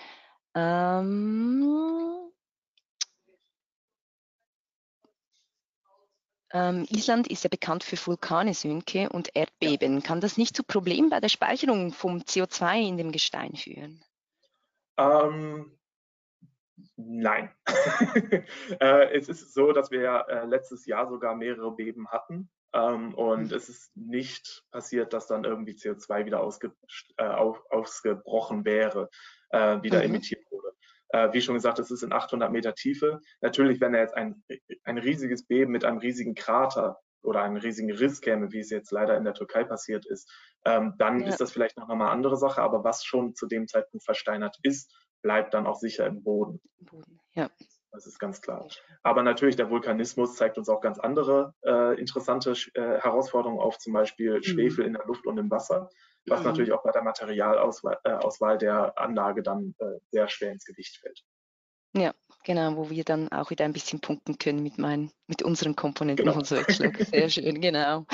Ähm, 0.56 2.32
ähm, 6.52 6.88
Island 6.90 7.28
ist 7.28 7.44
ja 7.44 7.50
bekannt 7.50 7.84
für 7.84 7.98
Vulkane, 7.98 8.56
Sönke, 8.56 9.10
und 9.10 9.30
Erdbeben. 9.36 10.00
Ja. 10.00 10.02
Kann 10.02 10.22
das 10.22 10.38
nicht 10.38 10.56
zu 10.56 10.64
Problemen 10.64 11.12
bei 11.12 11.20
der 11.20 11.30
Speicherung 11.30 11.94
vom 11.94 12.18
CO2 12.22 12.88
in 12.88 12.98
dem 12.98 13.12
Gestein 13.12 13.56
führen? 13.56 14.04
Ähm, 14.98 15.78
nein. 16.96 17.54
äh, 18.80 19.16
es 19.16 19.30
ist 19.30 19.54
so, 19.54 19.72
dass 19.72 19.92
wir 19.92 20.26
äh, 20.30 20.46
letztes 20.46 20.88
Jahr 20.88 21.08
sogar 21.08 21.36
mehrere 21.36 21.76
Beben 21.76 22.08
hatten. 22.08 22.50
Ähm, 22.76 23.14
und 23.16 23.52
mhm. 23.52 23.56
es 23.56 23.70
ist 23.70 23.96
nicht 23.96 24.64
passiert, 24.70 25.14
dass 25.14 25.28
dann 25.28 25.46
irgendwie 25.46 25.74
CO2 25.74 26.26
wieder 26.26 26.42
ausge, 26.42 26.74
äh, 27.18 27.26
auf, 27.26 27.64
ausgebrochen 27.70 28.66
wäre, 28.66 29.10
äh, 29.50 29.82
wieder 29.82 30.00
mhm. 30.00 30.06
emittiert 30.06 30.44
wurde. 30.52 30.76
Äh, 31.10 31.32
wie 31.32 31.42
schon 31.42 31.56
gesagt, 31.56 31.80
es 31.80 31.90
ist 31.90 32.04
in 32.04 32.12
800 32.12 32.52
Meter 32.52 32.76
Tiefe. 32.76 33.22
Natürlich, 33.40 33.80
wenn 33.80 33.94
er 33.94 34.02
jetzt 34.02 34.16
ein, 34.16 34.44
ein 34.84 34.98
riesiges 34.98 35.48
Beben 35.48 35.72
mit 35.72 35.86
einem 35.86 36.00
riesigen 36.00 36.36
Krater 36.36 37.00
oder 37.22 37.44
einen 37.44 37.58
riesigen 37.58 37.92
Riss 37.92 38.20
käme, 38.20 38.52
wie 38.52 38.60
es 38.60 38.70
jetzt 38.70 38.92
leider 38.92 39.16
in 39.16 39.24
der 39.24 39.34
Türkei 39.34 39.64
passiert 39.64 40.06
ist, 40.06 40.30
ähm, 40.66 40.96
dann 40.98 41.22
ja. 41.22 41.28
ist 41.28 41.40
das 41.40 41.54
vielleicht 41.54 41.78
noch 41.78 41.88
eine 41.88 42.10
andere 42.10 42.36
Sache. 42.36 42.62
Aber 42.62 42.84
was 42.84 43.06
schon 43.06 43.36
zu 43.36 43.48
dem 43.48 43.70
Zeitpunkt 43.70 44.04
versteinert 44.04 44.58
ist, 44.64 44.94
bleibt 45.22 45.54
dann 45.54 45.66
auch 45.66 45.78
sicher 45.78 46.06
im 46.06 46.24
Boden. 46.24 46.60
Boden. 46.80 47.22
Ja. 47.34 47.50
Das 47.96 48.06
ist 48.06 48.20
ganz 48.20 48.42
klar. 48.42 48.68
Aber 49.04 49.24
natürlich, 49.24 49.56
der 49.56 49.70
Vulkanismus 49.70 50.36
zeigt 50.36 50.58
uns 50.58 50.68
auch 50.68 50.82
ganz 50.82 51.00
andere 51.00 51.54
äh, 51.66 51.98
interessante 52.00 52.52
äh, 52.74 53.00
Herausforderungen 53.00 53.60
auf, 53.60 53.78
zum 53.78 53.94
Beispiel 53.94 54.36
mhm. 54.36 54.44
Schwefel 54.44 54.86
in 54.86 54.94
der 54.94 55.06
Luft 55.06 55.26
und 55.26 55.38
im 55.38 55.50
Wasser, 55.50 55.90
was 56.28 56.40
mhm. 56.42 56.46
natürlich 56.48 56.74
auch 56.74 56.84
bei 56.84 56.92
der 56.92 57.04
Materialauswahl 57.04 58.00
äh, 58.04 58.12
Auswahl 58.12 58.58
der 58.58 58.98
Anlage 59.00 59.44
dann 59.44 59.74
äh, 59.80 60.00
sehr 60.12 60.28
schwer 60.28 60.52
ins 60.52 60.66
Gewicht 60.66 60.98
fällt. 60.98 61.24
Ja, 61.98 62.14
genau, 62.44 62.76
wo 62.76 62.90
wir 62.90 63.06
dann 63.06 63.32
auch 63.32 63.52
wieder 63.52 63.64
ein 63.64 63.72
bisschen 63.72 64.02
punkten 64.02 64.38
können 64.38 64.62
mit, 64.62 64.78
meinen, 64.78 65.12
mit 65.28 65.44
unseren 65.44 65.78
Komponenten 65.78 66.26
genau. 66.26 66.36
von 66.36 66.44
Switchlock. 66.44 66.98
Sehr 67.00 67.30
schön, 67.30 67.62
genau. 67.62 68.06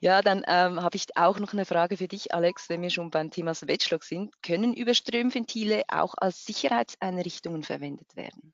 Ja, 0.00 0.20
dann 0.20 0.42
ähm, 0.48 0.82
habe 0.82 0.96
ich 0.96 1.16
auch 1.16 1.38
noch 1.38 1.52
eine 1.52 1.64
Frage 1.64 1.96
für 1.96 2.08
dich, 2.08 2.34
Alex, 2.34 2.68
wenn 2.68 2.82
wir 2.82 2.90
schon 2.90 3.10
beim 3.10 3.30
Thema 3.30 3.54
Switchlock 3.54 4.02
sind. 4.02 4.34
Können 4.42 4.74
Überströmventile 4.74 5.84
auch 5.86 6.14
als 6.16 6.44
Sicherheitseinrichtungen 6.44 7.62
verwendet 7.62 8.16
werden? 8.16 8.52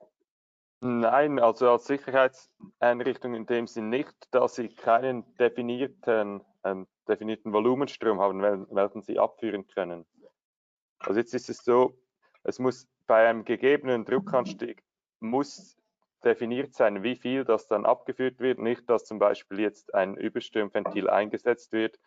Nein, 0.81 1.39
also 1.39 1.71
als 1.71 1.87
Sicherheitseinrichtung 1.87 3.35
in 3.35 3.47
dem 3.47 3.67
Sinn 3.67 3.89
nicht, 3.89 4.15
dass 4.31 4.57
sie 4.57 4.69
keinen 4.69 5.25
definierten, 5.37 6.43
ähm, 6.65 6.87
definierten 7.09 7.53
Volumenstrom 7.53 8.21
haben, 8.21 8.43
welchen 8.43 9.03
sie 9.03 9.19
abführen 9.19 9.67
können. 9.69 10.05
Also 10.99 11.19
jetzt 11.19 11.35
ist 11.35 11.49
es 11.49 11.59
so, 11.59 11.99
es 12.43 12.59
muss 12.59 12.87
bei 13.07 13.29
einem 13.29 13.45
gegebenen 13.45 14.05
Druckanstieg 14.05 14.83
muss 15.21 15.77
definiert 16.25 16.75
sein, 16.75 17.03
wie 17.03 17.17
viel 17.17 17.45
das 17.45 17.69
dann 17.69 17.87
abgeführt 17.87 18.41
wird, 18.41 18.59
nicht, 18.59 18.89
dass 18.91 19.05
zum 19.05 19.19
Beispiel 19.19 19.61
jetzt 19.61 19.95
ein 19.95 20.17
Überströmventil 20.17 21.09
eingesetzt 21.09 21.73
wird 21.73 21.99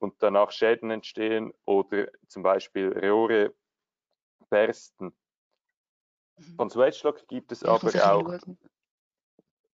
und 0.00 0.14
danach 0.22 0.50
Schäden 0.50 0.90
entstehen 0.90 1.52
oder 1.64 2.08
zum 2.26 2.42
Beispiel 2.42 2.92
Rohre 2.98 3.54
bersten. 4.50 5.14
Von 6.56 6.70
Swedgelock 6.70 7.26
gibt 7.28 7.52
es 7.52 7.64
aber 7.64 8.12
auch 8.12 8.38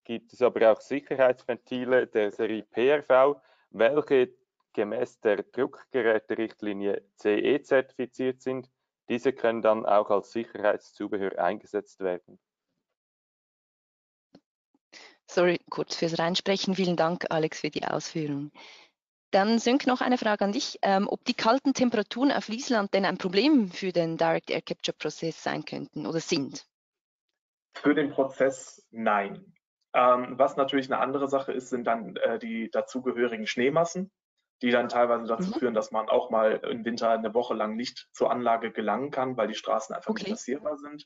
gibt 0.05 0.33
es 0.33 0.41
aber 0.41 0.71
auch 0.71 0.79
Sicherheitsventile 0.79 2.07
der 2.07 2.31
Serie 2.31 2.63
PRV, 2.63 3.41
welche 3.71 4.33
gemäß 4.73 5.19
der 5.19 5.43
Druckgeräterichtlinie 5.43 7.03
CE 7.15 7.61
zertifiziert 7.63 8.41
sind. 8.41 8.69
Diese 9.09 9.33
können 9.33 9.61
dann 9.61 9.85
auch 9.85 10.09
als 10.09 10.31
Sicherheitszubehör 10.31 11.37
eingesetzt 11.39 11.99
werden. 11.99 12.39
Sorry, 15.27 15.59
kurz 15.69 15.95
fürs 15.95 16.19
Reinsprechen. 16.19 16.75
Vielen 16.75 16.95
Dank, 16.95 17.25
Alex, 17.29 17.61
für 17.61 17.71
die 17.71 17.83
Ausführung. 17.83 18.51
Dann 19.35 19.59
Sönk 19.59 19.85
noch 19.85 19.99
eine 19.99 20.17
Frage 20.17 20.45
an 20.45 20.53
dich, 20.53 20.79
ähm, 20.81 21.09
ob 21.09 21.25
die 21.25 21.33
kalten 21.33 21.73
Temperaturen 21.73 22.31
auf 22.31 22.47
Island 22.47 22.93
denn 22.93 23.03
ein 23.03 23.17
Problem 23.17 23.69
für 23.69 23.91
den 23.91 24.15
Direct 24.15 24.49
Air 24.49 24.61
Capture 24.61 24.95
Prozess 24.97 25.43
sein 25.43 25.65
könnten 25.65 26.05
oder 26.05 26.21
sind? 26.21 26.65
Für 27.73 27.93
den 27.93 28.11
Prozess 28.11 28.87
nein. 28.91 29.53
Ähm, 29.93 30.39
was 30.39 30.55
natürlich 30.55 30.89
eine 30.89 31.01
andere 31.01 31.27
Sache 31.27 31.51
ist, 31.51 31.69
sind 31.69 31.85
dann 31.85 32.15
äh, 32.15 32.39
die 32.39 32.71
dazugehörigen 32.71 33.45
Schneemassen, 33.45 34.09
die 34.61 34.71
dann 34.71 34.87
teilweise 34.87 35.25
dazu 35.25 35.49
mhm. 35.49 35.55
führen, 35.55 35.73
dass 35.73 35.91
man 35.91 36.07
auch 36.07 36.29
mal 36.29 36.61
im 36.71 36.85
Winter 36.85 37.09
eine 37.09 37.33
Woche 37.33 37.55
lang 37.55 37.75
nicht 37.75 38.07
zur 38.13 38.31
Anlage 38.31 38.71
gelangen 38.71 39.11
kann, 39.11 39.35
weil 39.35 39.49
die 39.49 39.53
Straßen 39.53 39.93
einfach 39.93 40.11
okay. 40.11 40.23
nicht 40.23 40.31
passierbar 40.31 40.77
sind. 40.77 41.05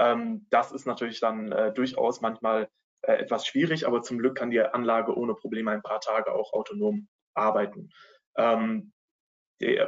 Ähm, 0.00 0.48
das 0.50 0.72
ist 0.72 0.88
natürlich 0.88 1.20
dann 1.20 1.52
äh, 1.52 1.72
durchaus 1.72 2.20
manchmal 2.20 2.68
äh, 3.02 3.12
etwas 3.12 3.46
schwierig, 3.46 3.86
aber 3.86 4.02
zum 4.02 4.18
Glück 4.18 4.36
kann 4.36 4.50
die 4.50 4.60
Anlage 4.60 5.16
ohne 5.16 5.36
Probleme 5.36 5.70
ein 5.70 5.82
paar 5.82 6.00
Tage 6.00 6.32
auch 6.34 6.52
autonom 6.52 7.06
arbeiten. 7.40 7.90
Ähm, 8.36 8.92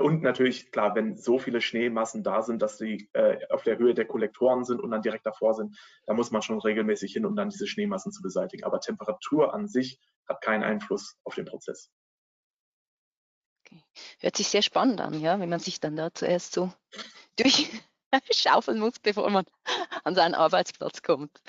und 0.00 0.22
natürlich, 0.22 0.70
klar, 0.70 0.94
wenn 0.94 1.16
so 1.16 1.38
viele 1.38 1.62
Schneemassen 1.62 2.22
da 2.22 2.42
sind, 2.42 2.60
dass 2.60 2.76
sie 2.76 3.08
äh, 3.14 3.38
auf 3.48 3.62
der 3.62 3.78
Höhe 3.78 3.94
der 3.94 4.04
Kollektoren 4.04 4.64
sind 4.64 4.82
und 4.82 4.90
dann 4.90 5.00
direkt 5.00 5.24
davor 5.24 5.54
sind, 5.54 5.78
da 6.04 6.12
muss 6.12 6.30
man 6.30 6.42
schon 6.42 6.60
regelmäßig 6.60 7.14
hin, 7.14 7.24
um 7.24 7.34
dann 7.34 7.48
diese 7.48 7.66
Schneemassen 7.66 8.12
zu 8.12 8.20
beseitigen. 8.20 8.64
Aber 8.64 8.80
Temperatur 8.80 9.54
an 9.54 9.68
sich 9.68 9.98
hat 10.28 10.42
keinen 10.42 10.62
Einfluss 10.62 11.16
auf 11.24 11.34
den 11.36 11.46
Prozess. 11.46 11.90
Okay. 13.64 13.82
Hört 14.20 14.36
sich 14.36 14.48
sehr 14.48 14.60
spannend 14.60 15.00
an, 15.00 15.18
ja, 15.18 15.40
wenn 15.40 15.48
man 15.48 15.60
sich 15.60 15.80
dann 15.80 15.96
da 15.96 16.12
zuerst 16.12 16.52
so 16.52 16.70
durchschaufeln 18.12 18.78
muss, 18.78 18.98
bevor 18.98 19.30
man 19.30 19.46
an 20.04 20.14
seinen 20.14 20.34
Arbeitsplatz 20.34 21.00
kommt. 21.02 21.40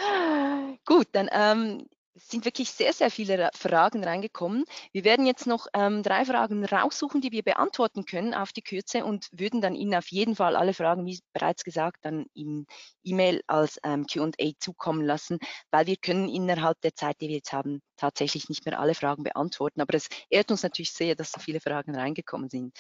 Gut, 0.86 1.08
dann 1.12 1.30
ähm, 1.32 1.90
es 2.16 2.28
sind 2.28 2.46
wirklich 2.46 2.70
sehr, 2.72 2.94
sehr 2.94 3.10
viele 3.10 3.50
Fragen 3.56 4.04
reingekommen. 4.04 4.66
Wir 4.92 5.04
werden 5.04 5.26
jetzt 5.26 5.48
noch 5.48 5.68
ähm, 5.74 6.04
drei 6.04 6.26
Fragen 6.26 6.64
raussuchen, 6.64 7.22
die 7.22 7.32
wir 7.32 7.42
beantworten 7.42 8.06
können 8.06 8.34
auf 8.34 8.54
die 8.54 8.62
Kürze 8.62 9.04
und 9.04 9.28
würden 9.32 9.62
dann 9.62 9.74
Ihnen 9.74 9.96
auf 9.96 10.08
jeden 10.10 10.36
Fall 10.36 10.56
alle 10.56 10.74
Fragen, 10.74 11.06
wie 11.06 11.20
bereits 11.34 11.64
gesagt, 11.64 12.06
dann 12.06 12.28
im 12.36 12.68
E-Mail 13.04 13.42
als 13.48 13.80
ähm, 13.84 14.06
Q&A 14.06 14.52
zukommen 14.60 15.04
lassen, 15.04 15.40
weil 15.72 15.88
wir 15.88 15.98
können 15.98 16.30
innerhalb 16.30 16.80
der 16.82 16.94
Zeit, 16.94 17.20
die 17.20 17.30
wir 17.30 17.38
jetzt 17.38 17.54
haben, 17.54 17.82
tatsächlich 17.98 18.48
nicht 18.48 18.66
mehr 18.66 18.80
alle 18.80 18.94
Fragen 18.94 19.24
beantworten. 19.24 19.82
Aber 19.82 19.96
es 19.96 20.08
ehrt 20.30 20.52
uns 20.52 20.62
natürlich 20.62 20.94
sehr, 20.94 21.16
dass 21.16 21.32
so 21.32 21.40
viele 21.40 21.62
Fragen 21.62 21.96
reingekommen 21.96 22.50
sind. 22.50 22.78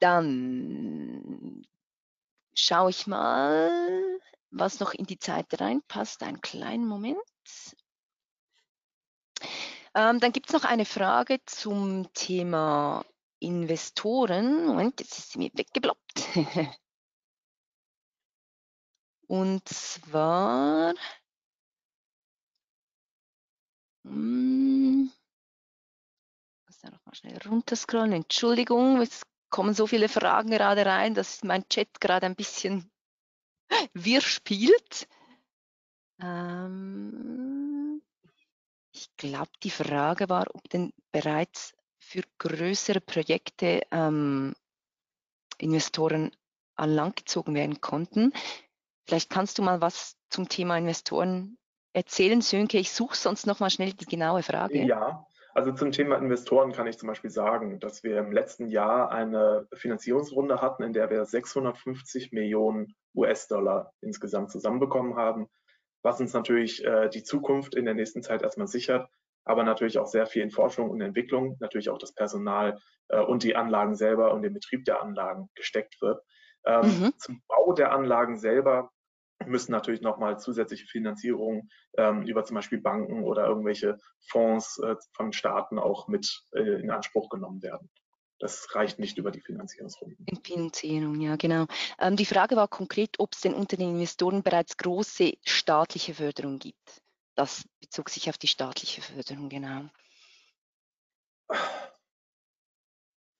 Dann 0.00 1.62
schaue 2.54 2.90
ich 2.90 3.06
mal, 3.06 4.02
was 4.50 4.80
noch 4.80 4.92
in 4.92 5.06
die 5.06 5.18
Zeit 5.18 5.46
reinpasst. 5.60 6.22
Einen 6.22 6.40
kleinen 6.40 6.86
Moment. 6.86 7.18
Ähm, 9.94 10.20
dann 10.20 10.32
gibt 10.32 10.48
es 10.48 10.52
noch 10.52 10.64
eine 10.64 10.84
Frage 10.84 11.40
zum 11.46 12.12
Thema 12.14 13.04
Investoren. 13.40 14.66
Moment, 14.66 15.00
jetzt 15.00 15.18
ist 15.18 15.32
sie 15.32 15.38
mir 15.38 15.50
weggebloppt. 15.54 16.24
Und 19.28 19.68
zwar, 19.68 20.94
hm, 24.04 25.10
muss 26.66 26.78
da 26.80 26.90
noch 26.90 27.04
mal 27.04 27.14
schnell 27.14 27.38
runterscrollen. 27.46 28.12
Entschuldigung, 28.12 29.00
es 29.00 29.22
kommen 29.50 29.74
so 29.74 29.86
viele 29.86 30.08
Fragen 30.08 30.50
gerade 30.50 30.86
rein, 30.86 31.14
dass 31.14 31.44
mein 31.44 31.68
Chat 31.68 32.00
gerade 32.00 32.26
ein 32.26 32.36
bisschen 32.36 32.90
wirr 33.94 34.20
spielt. 34.22 35.08
Ähm, 36.20 37.67
ich 38.98 39.16
glaube, 39.16 39.50
die 39.62 39.70
Frage 39.70 40.28
war, 40.28 40.46
ob 40.52 40.68
denn 40.70 40.92
bereits 41.12 41.74
für 41.98 42.22
größere 42.38 43.00
Projekte 43.00 43.82
ähm, 43.92 44.54
Investoren 45.58 46.32
an 46.76 46.90
Land 46.90 47.16
gezogen 47.16 47.54
werden 47.54 47.80
konnten. 47.80 48.32
Vielleicht 49.06 49.30
kannst 49.30 49.58
du 49.58 49.62
mal 49.62 49.80
was 49.80 50.16
zum 50.30 50.48
Thema 50.48 50.76
Investoren 50.76 51.58
erzählen, 51.92 52.40
Sönke. 52.40 52.78
Ich 52.78 52.92
suche 52.92 53.16
sonst 53.16 53.46
noch 53.46 53.60
mal 53.60 53.70
schnell 53.70 53.92
die 53.92 54.04
genaue 54.04 54.42
Frage. 54.42 54.82
Ja, 54.84 55.26
also 55.54 55.72
zum 55.72 55.92
Thema 55.92 56.16
Investoren 56.16 56.72
kann 56.72 56.86
ich 56.86 56.98
zum 56.98 57.08
Beispiel 57.08 57.30
sagen, 57.30 57.80
dass 57.80 58.02
wir 58.02 58.18
im 58.18 58.32
letzten 58.32 58.68
Jahr 58.68 59.10
eine 59.10 59.66
Finanzierungsrunde 59.74 60.60
hatten, 60.60 60.82
in 60.82 60.92
der 60.92 61.10
wir 61.10 61.24
650 61.24 62.32
Millionen 62.32 62.94
US-Dollar 63.14 63.92
insgesamt 64.00 64.50
zusammenbekommen 64.50 65.16
haben 65.16 65.48
was 66.02 66.20
uns 66.20 66.32
natürlich 66.32 66.84
äh, 66.84 67.08
die 67.08 67.22
Zukunft 67.22 67.74
in 67.74 67.84
der 67.84 67.94
nächsten 67.94 68.22
Zeit 68.22 68.42
erstmal 68.42 68.68
sichert, 68.68 69.08
aber 69.44 69.64
natürlich 69.64 69.98
auch 69.98 70.06
sehr 70.06 70.26
viel 70.26 70.42
in 70.42 70.50
Forschung 70.50 70.90
und 70.90 71.00
Entwicklung, 71.00 71.56
natürlich 71.60 71.90
auch 71.90 71.98
das 71.98 72.14
Personal 72.14 72.78
äh, 73.08 73.20
und 73.20 73.42
die 73.42 73.56
Anlagen 73.56 73.94
selber 73.94 74.32
und 74.32 74.42
den 74.42 74.54
Betrieb 74.54 74.84
der 74.84 75.02
Anlagen 75.02 75.48
gesteckt 75.54 76.00
wird. 76.00 76.22
Ähm, 76.64 76.82
mhm. 76.82 77.12
Zum 77.18 77.42
Bau 77.48 77.72
der 77.72 77.92
Anlagen 77.92 78.36
selber 78.36 78.90
müssen 79.46 79.72
natürlich 79.72 80.00
nochmal 80.00 80.38
zusätzliche 80.38 80.86
Finanzierungen 80.86 81.70
ähm, 81.96 82.22
über 82.22 82.44
zum 82.44 82.56
Beispiel 82.56 82.80
Banken 82.80 83.24
oder 83.24 83.46
irgendwelche 83.46 83.98
Fonds 84.28 84.78
äh, 84.82 84.96
von 85.14 85.32
Staaten 85.32 85.78
auch 85.78 86.08
mit 86.08 86.44
äh, 86.52 86.80
in 86.80 86.90
Anspruch 86.90 87.28
genommen 87.28 87.62
werden. 87.62 87.88
Das 88.38 88.74
reicht 88.74 88.98
nicht 88.98 89.18
über 89.18 89.30
die 89.30 89.40
Finanzierungsrunden. 89.40 90.26
Finanzierung, 90.44 91.20
ja, 91.20 91.36
genau. 91.36 91.66
Ähm, 91.98 92.16
die 92.16 92.26
Frage 92.26 92.54
war 92.56 92.68
konkret, 92.68 93.18
ob 93.18 93.32
es 93.32 93.40
denn 93.40 93.54
unter 93.54 93.76
den 93.76 93.90
Investoren 93.90 94.42
bereits 94.42 94.76
große 94.76 95.34
staatliche 95.44 96.14
Förderung 96.14 96.58
gibt. 96.58 97.02
Das 97.34 97.64
bezog 97.80 98.10
sich 98.10 98.28
auf 98.30 98.38
die 98.38 98.48
staatliche 98.48 99.02
Förderung, 99.02 99.48
genau. 99.48 99.88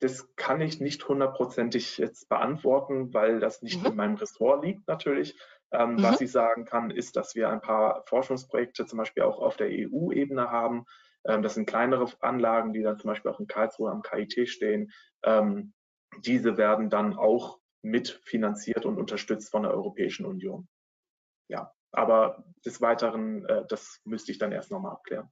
Das 0.01 0.35
kann 0.37 0.61
ich 0.61 0.81
nicht 0.81 1.07
hundertprozentig 1.09 1.99
jetzt 1.99 2.29
beantworten, 2.29 3.13
weil 3.13 3.41
das 3.41 3.63
nicht 3.63 3.81
mhm. 3.81 3.87
in 3.87 3.97
meinem 3.97 4.15
Ressort 4.17 4.65
liegt 4.65 4.87
natürlich. 4.87 5.37
Ähm, 5.71 5.95
mhm. 5.95 6.03
Was 6.03 6.21
ich 6.21 6.33
sagen 6.33 6.65
kann, 6.65 6.91
ist, 6.91 7.17
dass 7.17 7.35
wir 7.35 7.51
ein 7.51 7.61
paar 7.61 8.05
Forschungsprojekte 8.07 8.87
zum 8.87 8.99
Beispiel 8.99 9.23
auch 9.23 9.39
auf 9.39 9.57
der 9.57 9.69
EU-Ebene 9.69 10.51
haben. 10.51 10.87
Ähm, 11.25 11.43
das 11.43 11.55
sind 11.55 11.67
kleinere 11.67 12.11
Anlagen, 12.21 12.73
die 12.73 12.83
dann 12.83 12.99
zum 12.99 13.09
Beispiel 13.09 13.31
auch 13.31 13.41
in 13.41 13.47
Karlsruhe 13.47 13.91
am 13.91 14.03
KIT 14.03 14.49
stehen. 14.49 14.91
Ähm, 15.23 15.75
diese 16.21 16.57
werden 16.57 16.91
dann 16.91 17.17
auch 17.17 17.59
mitfinanziert 17.83 18.87
und 18.87 18.99
unterstützt 18.99 19.51
von 19.51 19.63
der 19.63 19.73
Europäischen 19.73 20.27
Union. 20.27 20.69
Ja, 21.49 21.73
aber 21.93 22.45
des 22.65 22.81
Weiteren, 22.81 23.45
äh, 23.47 23.65
das 23.69 24.01
müsste 24.05 24.33
ich 24.33 24.39
dann 24.39 24.53
erst 24.53 24.71
nochmal 24.71 24.93
abklären. 24.93 25.31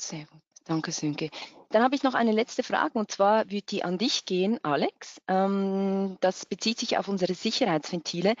Sehr 0.00 0.26
gut. 0.26 0.40
Danke, 0.64 0.92
Sönke. 0.92 1.30
Dann 1.70 1.82
habe 1.82 1.94
ich 1.94 2.02
noch 2.02 2.14
eine 2.14 2.32
letzte 2.32 2.62
Frage 2.62 2.98
und 2.98 3.10
zwar 3.10 3.50
würde 3.50 3.62
die 3.62 3.82
an 3.82 3.98
dich 3.98 4.24
gehen, 4.24 4.60
Alex. 4.62 5.20
Ähm, 5.26 6.16
das 6.20 6.46
bezieht 6.46 6.78
sich 6.78 6.98
auf 6.98 7.08
unsere 7.08 7.34
Sicherheitsventile. 7.34 8.34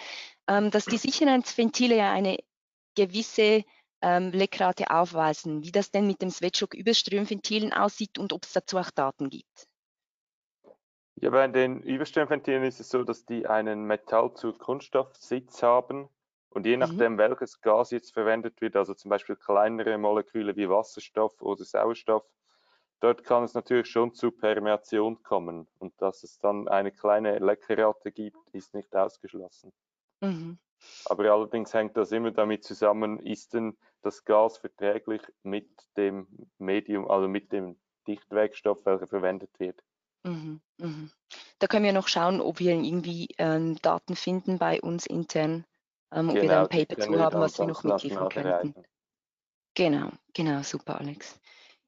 Ähm, 0.50 0.72
dass 0.72 0.84
die 0.84 0.96
Sicherheitsventile 0.96 1.96
ja 1.96 2.12
eine 2.12 2.36
gewisse 2.96 3.62
ähm, 4.02 4.32
Leckrate 4.32 4.90
aufweisen, 4.90 5.62
wie 5.62 5.70
das 5.70 5.92
denn 5.92 6.08
mit 6.08 6.22
dem 6.22 6.30
Sweatshock-Überströmventilen 6.30 7.72
aussieht 7.72 8.18
und 8.18 8.32
ob 8.32 8.42
es 8.42 8.52
dazu 8.52 8.78
auch 8.78 8.90
Daten 8.90 9.30
gibt. 9.30 9.68
Ja, 11.14 11.30
bei 11.30 11.46
den 11.46 11.82
Überströmventilen 11.82 12.64
ist 12.64 12.80
es 12.80 12.88
so, 12.88 13.04
dass 13.04 13.24
die 13.26 13.46
einen 13.46 13.84
Metall 13.84 14.34
zu 14.34 14.52
Kunststoffsitz 14.52 15.62
haben 15.62 16.08
und 16.48 16.66
je 16.66 16.76
mhm. 16.76 16.80
nachdem, 16.80 17.12
mhm. 17.12 17.18
welches 17.18 17.60
Gas 17.60 17.92
jetzt 17.92 18.12
verwendet 18.12 18.60
wird, 18.60 18.74
also 18.74 18.92
zum 18.94 19.08
Beispiel 19.08 19.36
kleinere 19.36 19.98
Moleküle 19.98 20.56
wie 20.56 20.68
Wasserstoff 20.68 21.40
oder 21.42 21.64
Sauerstoff, 21.64 22.24
dort 22.98 23.22
kann 23.22 23.44
es 23.44 23.54
natürlich 23.54 23.86
schon 23.86 24.14
zu 24.14 24.32
Permeation 24.32 25.22
kommen. 25.22 25.68
Und 25.78 25.92
dass 26.02 26.24
es 26.24 26.38
dann 26.38 26.66
eine 26.66 26.90
kleine 26.90 27.38
Leckerrate 27.38 28.10
gibt, 28.10 28.50
ist 28.50 28.74
nicht 28.74 28.96
ausgeschlossen. 28.96 29.72
Mhm. 30.20 30.58
Aber 31.06 31.30
allerdings 31.30 31.74
hängt 31.74 31.96
das 31.96 32.12
immer 32.12 32.30
damit 32.30 32.64
zusammen, 32.64 33.18
ist 33.20 33.52
denn 33.54 33.76
das 34.02 34.24
Gas 34.24 34.58
verträglich 34.58 35.22
mit 35.42 35.68
dem 35.96 36.26
Medium, 36.58 37.10
also 37.10 37.28
mit 37.28 37.52
dem 37.52 37.78
Dichtwerkstoff, 38.06 38.78
welcher 38.84 39.06
verwendet 39.06 39.50
wird. 39.58 39.82
Mhm, 40.24 40.60
mhm. 40.78 41.10
Da 41.58 41.66
können 41.66 41.84
wir 41.84 41.92
noch 41.92 42.08
schauen, 42.08 42.40
ob 42.40 42.58
wir 42.58 42.72
irgendwie 42.72 43.28
ähm, 43.38 43.76
Daten 43.82 44.16
finden 44.16 44.58
bei 44.58 44.80
uns 44.80 45.06
intern, 45.06 45.64
ähm, 46.12 46.28
ob 46.28 46.34
genau, 46.34 46.42
wir 46.42 46.48
da 46.48 46.62
ein 46.62 46.68
genau, 46.68 46.84
Paper 46.84 47.00
zu 47.00 47.20
haben, 47.20 47.40
was 47.40 47.58
wir 47.58 47.66
noch 47.66 47.84
mitliefern 47.84 48.28
könnten. 48.28 48.74
Genau, 49.74 50.10
genau, 50.34 50.62
super, 50.62 50.98
Alex. 50.98 51.38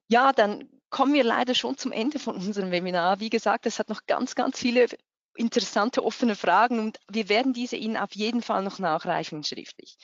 Ja, 0.08 0.32
dann 0.32 0.68
kommen 0.90 1.14
wir 1.14 1.24
leider 1.24 1.54
schon 1.54 1.76
zum 1.76 1.92
Ende 1.92 2.18
von 2.18 2.36
unserem 2.36 2.70
Webinar. 2.70 3.20
Wie 3.20 3.30
gesagt, 3.30 3.66
es 3.66 3.78
hat 3.78 3.88
noch 3.88 4.06
ganz, 4.06 4.34
ganz 4.34 4.58
viele 4.58 4.86
interessante 5.34 6.04
offene 6.04 6.36
Fragen 6.36 6.78
und 6.78 6.98
wir 7.08 7.28
werden 7.28 7.52
diese 7.52 7.76
Ihnen 7.76 7.96
auf 7.96 8.14
jeden 8.14 8.42
Fall 8.42 8.62
noch 8.62 8.78
nachreichen 8.78 9.44
schriftlich. 9.44 9.96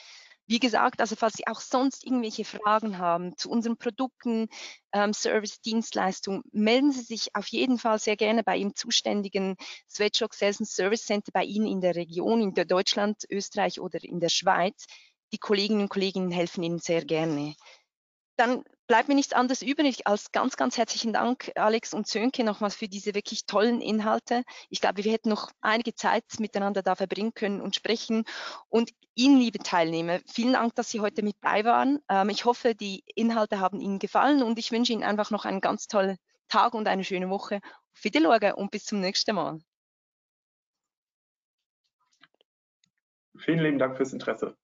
Wie 0.47 0.61
gesagt, 0.61 1.03
also 1.03 1.15
falls 1.15 1.35
Sie 1.35 1.47
auch 1.47 1.61
sonst 1.61 2.07
irgendwelche 2.07 2.47
Fragen 2.47 2.97
haben 2.97 3.37
zu 3.37 3.51
unseren 3.51 3.77
Produkten, 3.77 4.49
ähm, 4.93 5.13
Service, 5.13 5.61
Dienstleistungen, 5.61 6.43
melden 6.53 6.91
Sie 6.91 7.03
sich 7.03 7.35
auf 7.35 7.49
jeden 7.49 7.79
Fall 7.79 7.99
sehr 7.99 8.17
gerne 8.17 8.43
bei 8.43 8.57
Ihrem 8.57 8.75
zuständigen 8.75 9.57
Sweatshop 9.91 10.33
Sales 10.33 10.61
and 10.61 10.69
Service 10.69 11.05
Center 11.05 11.33
bei 11.35 11.45
Ihnen 11.45 11.67
in 11.67 11.83
der 11.83 11.97
Region, 11.97 12.41
in 12.41 12.55
der 12.55 12.65
Deutschland, 12.65 13.25
Österreich 13.31 13.79
oder 13.79 14.03
in 14.03 14.21
der 14.21 14.31
Schweiz. 14.31 14.87
Die 15.33 15.39
Kolleginnen 15.39 15.83
und 15.83 15.91
Kollegen 15.91 16.31
helfen 16.31 16.63
Ihnen 16.63 16.79
sehr 16.79 17.05
gerne. 17.05 17.55
Dann 18.39 18.63
bleibt 18.87 19.09
mir 19.09 19.17
nichts 19.17 19.33
anderes 19.33 19.63
übrig 19.63 20.07
als 20.07 20.31
ganz, 20.31 20.57
ganz 20.57 20.79
herzlichen 20.79 21.13
Dank, 21.13 21.51
Alex 21.57 21.93
und 21.93 22.07
Sönke, 22.07 22.45
nochmals 22.45 22.77
für 22.77 22.87
diese 22.87 23.13
wirklich 23.17 23.47
tollen 23.47 23.81
Inhalte. 23.81 24.45
Ich 24.71 24.81
glaube, 24.81 25.03
wir 25.03 25.11
hätten 25.11 25.29
noch 25.29 25.51
einige 25.61 25.93
Zeit 25.97 26.23
miteinander 26.39 26.85
da 26.85 26.95
verbringen 26.95 27.35
können 27.35 27.61
und 27.61 27.75
sprechen. 27.75 28.23
Und 28.69 28.93
Ihnen, 29.17 29.41
liebe 29.41 29.59
Teilnehmer, 29.59 30.21
vielen 30.33 30.53
Dank, 30.53 30.77
dass 30.77 30.89
Sie 30.89 31.01
heute 31.01 31.25
mit 31.25 31.41
bei 31.41 31.65
waren. 31.65 31.99
Ähm, 32.09 32.29
ich 32.29 32.45
hoffe, 32.45 32.77
die 32.77 33.03
Inhalte 33.17 33.59
haben 33.59 33.81
Ihnen 33.81 33.99
gefallen 33.99 34.45
und 34.45 34.57
ich 34.57 34.71
wünsche 34.71 34.93
Ihnen 34.93 35.03
einfach 35.03 35.33
noch 35.33 35.45
einen 35.45 35.61
ganz 35.61 35.89
tollen 35.89 36.17
Tag 36.49 36.75
und 36.75 36.87
eine 36.87 37.03
schöne 37.03 37.31
Woche. 37.31 37.57
Auf 37.93 38.05
Wiedersehen 38.05 38.53
und 38.53 38.71
bis 38.71 38.85
zum 38.85 39.01
nächsten 39.01 39.35
Mal. 39.35 39.59
Vielen 43.37 43.59
lieben 43.59 43.79
Dank 43.81 43.97
fürs 43.97 44.13
Interesse. 44.13 44.57